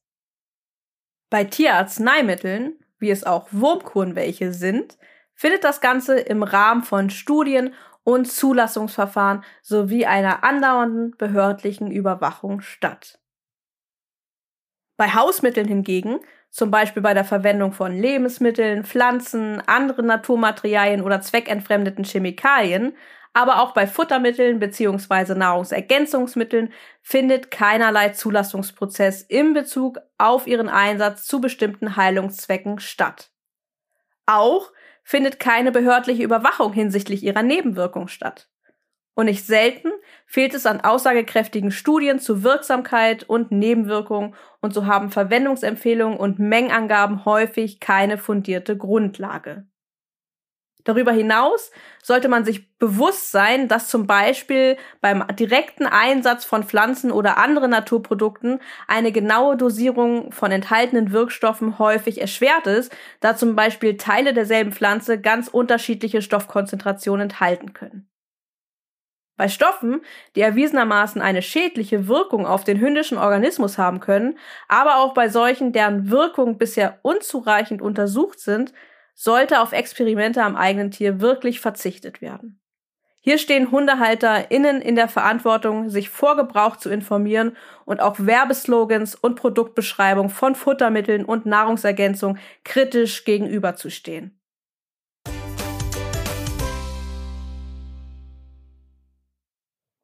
Bei 1.29 1.43
Tierarzneimitteln, 1.43 2.79
wie 2.99 3.11
es 3.11 3.23
auch 3.23 3.47
Wurmkuren 3.51 4.15
welche 4.15 4.51
sind, 4.51 4.97
findet 5.33 5.63
das 5.63 5.81
Ganze 5.81 6.19
im 6.19 6.43
Rahmen 6.43 6.83
von 6.83 7.09
Studien 7.09 7.73
und 8.05 8.31
Zulassungsverfahren 8.31 9.43
sowie 9.61 10.05
einer 10.05 10.45
andauernden 10.45 11.17
behördlichen 11.17 11.91
Überwachung 11.91 12.61
statt. 12.61 13.19
Bei 14.95 15.09
Hausmitteln 15.09 15.67
hingegen, 15.67 16.19
zum 16.49 16.71
Beispiel 16.71 17.01
bei 17.01 17.13
der 17.13 17.25
Verwendung 17.25 17.73
von 17.73 17.91
Lebensmitteln, 17.91 18.85
Pflanzen, 18.85 19.59
anderen 19.67 20.05
Naturmaterialien 20.05 21.01
oder 21.01 21.19
zweckentfremdeten 21.19 22.05
Chemikalien, 22.05 22.95
aber 23.33 23.59
auch 23.59 23.73
bei 23.73 23.87
Futtermitteln 23.87 24.59
bzw. 24.59 25.35
Nahrungsergänzungsmitteln 25.35 26.71
findet 27.01 27.51
keinerlei 27.51 28.09
Zulassungsprozess 28.09 29.23
in 29.23 29.53
Bezug 29.53 29.99
auf 30.17 30.47
ihren 30.47 30.69
Einsatz 30.69 31.25
zu 31.25 31.41
bestimmten 31.41 31.97
Heilungszwecken 31.97 32.79
statt. 32.79 33.31
Auch 34.25 34.71
findet 35.05 35.39
keine 35.39 35.71
behördliche 35.71 36.23
Überwachung 36.23 36.73
hinsichtlich 36.73 37.23
ihrer 37.23 37.43
Nebenwirkung 37.43 38.09
statt. 38.09 38.49
Und 39.13 39.27
nicht 39.27 39.45
selten 39.45 39.91
fehlt 40.25 40.53
es 40.53 40.65
an 40.65 40.81
aussagekräftigen 40.81 41.71
Studien 41.71 42.19
zu 42.19 42.43
Wirksamkeit 42.43 43.23
und 43.23 43.51
Nebenwirkungen 43.51 44.35
und 44.59 44.73
so 44.73 44.87
haben 44.87 45.11
Verwendungsempfehlungen 45.11 46.17
und 46.17 46.39
Mengenangaben 46.39 47.23
häufig 47.23 47.79
keine 47.79 48.17
fundierte 48.17 48.75
Grundlage. 48.75 49.67
Darüber 50.85 51.11
hinaus 51.11 51.71
sollte 52.01 52.29
man 52.29 52.45
sich 52.45 52.77
bewusst 52.77 53.31
sein, 53.31 53.67
dass 53.67 53.89
zum 53.89 54.05
Beispiel 54.07 54.77
beim 55.01 55.25
direkten 55.35 55.87
Einsatz 55.87 56.45
von 56.45 56.63
Pflanzen 56.63 57.11
oder 57.11 57.37
anderen 57.37 57.71
Naturprodukten 57.71 58.61
eine 58.87 59.11
genaue 59.11 59.57
Dosierung 59.57 60.31
von 60.31 60.51
enthaltenen 60.51 61.11
Wirkstoffen 61.11 61.79
häufig 61.79 62.21
erschwert 62.21 62.67
ist, 62.67 62.95
da 63.19 63.35
zum 63.35 63.55
Beispiel 63.55 63.97
Teile 63.97 64.33
derselben 64.33 64.71
Pflanze 64.71 65.19
ganz 65.19 65.47
unterschiedliche 65.47 66.21
Stoffkonzentrationen 66.21 67.23
enthalten 67.23 67.73
können. 67.73 68.07
Bei 69.37 69.49
Stoffen, 69.49 70.01
die 70.35 70.41
erwiesenermaßen 70.41 71.21
eine 71.21 71.41
schädliche 71.41 72.07
Wirkung 72.07 72.45
auf 72.45 72.63
den 72.63 72.79
hündischen 72.79 73.17
Organismus 73.17 73.77
haben 73.77 73.99
können, 73.99 74.37
aber 74.69 74.97
auch 74.97 75.13
bei 75.13 75.29
solchen, 75.29 75.73
deren 75.73 76.09
Wirkung 76.09 76.57
bisher 76.57 76.99
unzureichend 77.01 77.81
untersucht 77.81 78.39
sind, 78.39 78.71
sollte 79.15 79.61
auf 79.61 79.71
Experimente 79.71 80.43
am 80.43 80.55
eigenen 80.55 80.91
Tier 80.91 81.19
wirklich 81.21 81.61
verzichtet 81.61 82.21
werden. 82.21 82.59
Hier 83.21 83.39
stehen 83.39 83.71
HundehalterInnen 83.71 84.81
in 84.81 84.95
der 84.95 85.07
Verantwortung, 85.07 85.89
sich 85.89 86.09
vor 86.09 86.35
Gebrauch 86.35 86.75
zu 86.75 86.91
informieren 86.91 87.57
und 87.83 87.99
auch 87.99 88.17
Werbeslogans 88.19 89.15
und 89.15 89.33
Produktbeschreibung 89.33 90.29
von 90.29 90.53
Futtermitteln 90.53 91.25
und 91.25 91.47
Nahrungsergänzung 91.47 92.37
kritisch 92.63 93.25
gegenüberzustehen. 93.25 94.39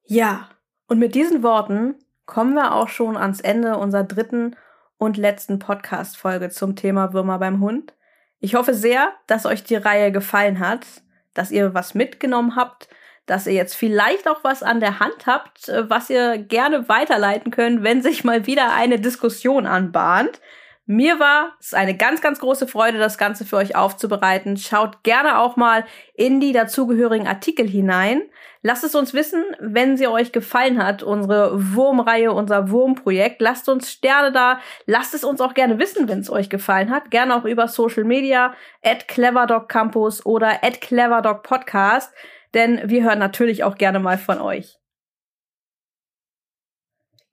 Ja, 0.03 0.49
und 0.87 0.97
mit 0.97 1.13
diesen 1.13 1.43
Worten 1.43 1.95
kommen 2.25 2.55
wir 2.55 2.73
auch 2.73 2.89
schon 2.89 3.17
ans 3.17 3.39
Ende 3.39 3.77
unserer 3.77 4.03
dritten 4.03 4.55
und 4.97 5.17
letzten 5.17 5.59
Podcast-Folge 5.59 6.49
zum 6.49 6.75
Thema 6.75 7.13
Würmer 7.13 7.37
beim 7.37 7.59
Hund. 7.59 7.93
Ich 8.41 8.55
hoffe 8.55 8.73
sehr, 8.73 9.13
dass 9.27 9.45
euch 9.45 9.63
die 9.63 9.75
Reihe 9.75 10.11
gefallen 10.11 10.59
hat, 10.59 10.85
dass 11.33 11.51
ihr 11.51 11.73
was 11.73 11.93
mitgenommen 11.93 12.55
habt, 12.55 12.89
dass 13.27 13.45
ihr 13.45 13.53
jetzt 13.53 13.75
vielleicht 13.75 14.27
auch 14.27 14.43
was 14.43 14.63
an 14.63 14.79
der 14.79 14.99
Hand 14.99 15.27
habt, 15.27 15.69
äh, 15.69 15.89
was 15.89 16.09
ihr 16.09 16.39
gerne 16.39 16.89
weiterleiten 16.89 17.51
könnt, 17.51 17.83
wenn 17.83 18.01
sich 18.01 18.23
mal 18.23 18.47
wieder 18.47 18.73
eine 18.73 18.99
Diskussion 18.99 19.67
anbahnt. 19.67 20.41
Mir 20.87 21.19
war 21.19 21.55
es 21.59 21.73
eine 21.73 21.95
ganz, 21.95 22.21
ganz 22.21 22.39
große 22.39 22.67
Freude, 22.67 22.97
das 22.97 23.17
Ganze 23.19 23.45
für 23.45 23.57
euch 23.57 23.75
aufzubereiten. 23.75 24.57
Schaut 24.57 25.03
gerne 25.03 25.37
auch 25.37 25.55
mal 25.55 25.85
in 26.15 26.39
die 26.39 26.53
dazugehörigen 26.53 27.27
Artikel 27.27 27.67
hinein. 27.67 28.23
Lasst 28.63 28.83
es 28.83 28.95
uns 28.95 29.13
wissen, 29.13 29.43
wenn 29.59 29.95
sie 29.95 30.07
euch 30.07 30.31
gefallen 30.31 30.83
hat, 30.83 31.03
unsere 31.03 31.75
Wurmreihe, 31.75 32.31
unser 32.33 32.71
Wurmprojekt. 32.71 33.41
Lasst 33.41 33.69
uns 33.69 33.91
Sterne 33.91 34.31
da. 34.31 34.59
Lasst 34.87 35.13
es 35.13 35.23
uns 35.23 35.39
auch 35.39 35.53
gerne 35.53 35.77
wissen, 35.77 36.09
wenn 36.09 36.19
es 36.19 36.31
euch 36.31 36.49
gefallen 36.49 36.89
hat. 36.89 37.11
Gerne 37.11 37.35
auch 37.35 37.45
über 37.45 37.67
Social 37.67 38.03
Media, 38.03 38.55
at 38.83 39.07
cleverdogcampus 39.07 40.25
oder 40.25 40.63
at 40.63 40.81
cleverdogpodcast. 40.81 42.11
Denn 42.55 42.81
wir 42.89 43.03
hören 43.03 43.19
natürlich 43.19 43.63
auch 43.63 43.77
gerne 43.77 43.99
mal 43.99 44.17
von 44.17 44.41
euch. 44.41 44.80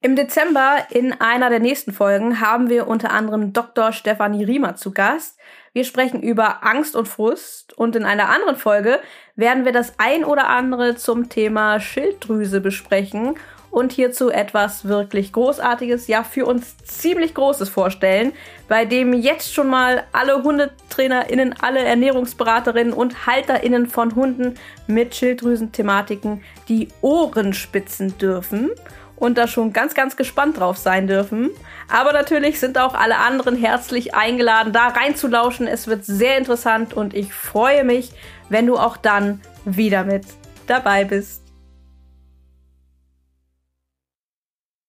Im 0.01 0.15
Dezember 0.15 0.77
in 0.91 1.11
einer 1.19 1.49
der 1.49 1.59
nächsten 1.59 1.91
Folgen 1.91 2.39
haben 2.39 2.69
wir 2.69 2.87
unter 2.87 3.11
anderem 3.11 3.51
Dr. 3.51 3.91
Stefanie 3.91 4.45
Riemer 4.45 4.77
zu 4.77 4.91
Gast. 4.91 5.37
Wir 5.73 5.83
sprechen 5.83 6.21
über 6.21 6.63
Angst 6.65 6.95
und 6.95 7.09
Frust 7.09 7.77
und 7.77 7.97
in 7.97 8.05
einer 8.05 8.29
anderen 8.29 8.55
Folge 8.55 9.01
werden 9.35 9.65
wir 9.65 9.73
das 9.73 9.95
ein 9.97 10.23
oder 10.23 10.47
andere 10.47 10.95
zum 10.95 11.27
Thema 11.27 11.81
Schilddrüse 11.81 12.61
besprechen 12.61 13.35
und 13.71 13.91
hierzu 13.91 14.29
etwas 14.29 14.87
wirklich 14.87 15.33
Großartiges, 15.33 16.07
ja 16.07 16.23
für 16.23 16.45
uns 16.45 16.77
ziemlich 16.77 17.33
Großes 17.33 17.67
vorstellen, 17.67 18.31
bei 18.69 18.85
dem 18.85 19.11
jetzt 19.11 19.53
schon 19.53 19.67
mal 19.67 20.05
alle 20.13 20.43
HundetrainerInnen, 20.45 21.55
alle 21.59 21.81
Ernährungsberaterinnen 21.81 22.93
und 22.93 23.27
HalterInnen 23.27 23.87
von 23.87 24.15
Hunden 24.15 24.55
mit 24.87 25.13
Schilddrüsenthematiken 25.13 26.41
die 26.69 26.87
Ohren 27.01 27.51
spitzen 27.51 28.17
dürfen 28.17 28.71
und 29.19 29.37
da 29.37 29.47
schon 29.47 29.73
ganz, 29.73 29.93
ganz 29.93 30.15
gespannt 30.15 30.59
drauf 30.59 30.77
sein 30.77 31.07
dürfen. 31.07 31.51
Aber 31.91 32.13
natürlich 32.13 32.59
sind 32.59 32.77
auch 32.77 32.93
alle 32.93 33.17
anderen 33.17 33.55
herzlich 33.55 34.15
eingeladen, 34.15 34.73
da 34.73 34.87
reinzulauschen. 34.87 35.67
Es 35.67 35.87
wird 35.87 36.05
sehr 36.05 36.37
interessant 36.37 36.93
und 36.93 37.13
ich 37.13 37.33
freue 37.33 37.83
mich, 37.83 38.11
wenn 38.49 38.65
du 38.65 38.77
auch 38.77 38.97
dann 38.97 39.41
wieder 39.65 40.03
mit 40.03 40.25
dabei 40.67 41.03
bist. 41.03 41.48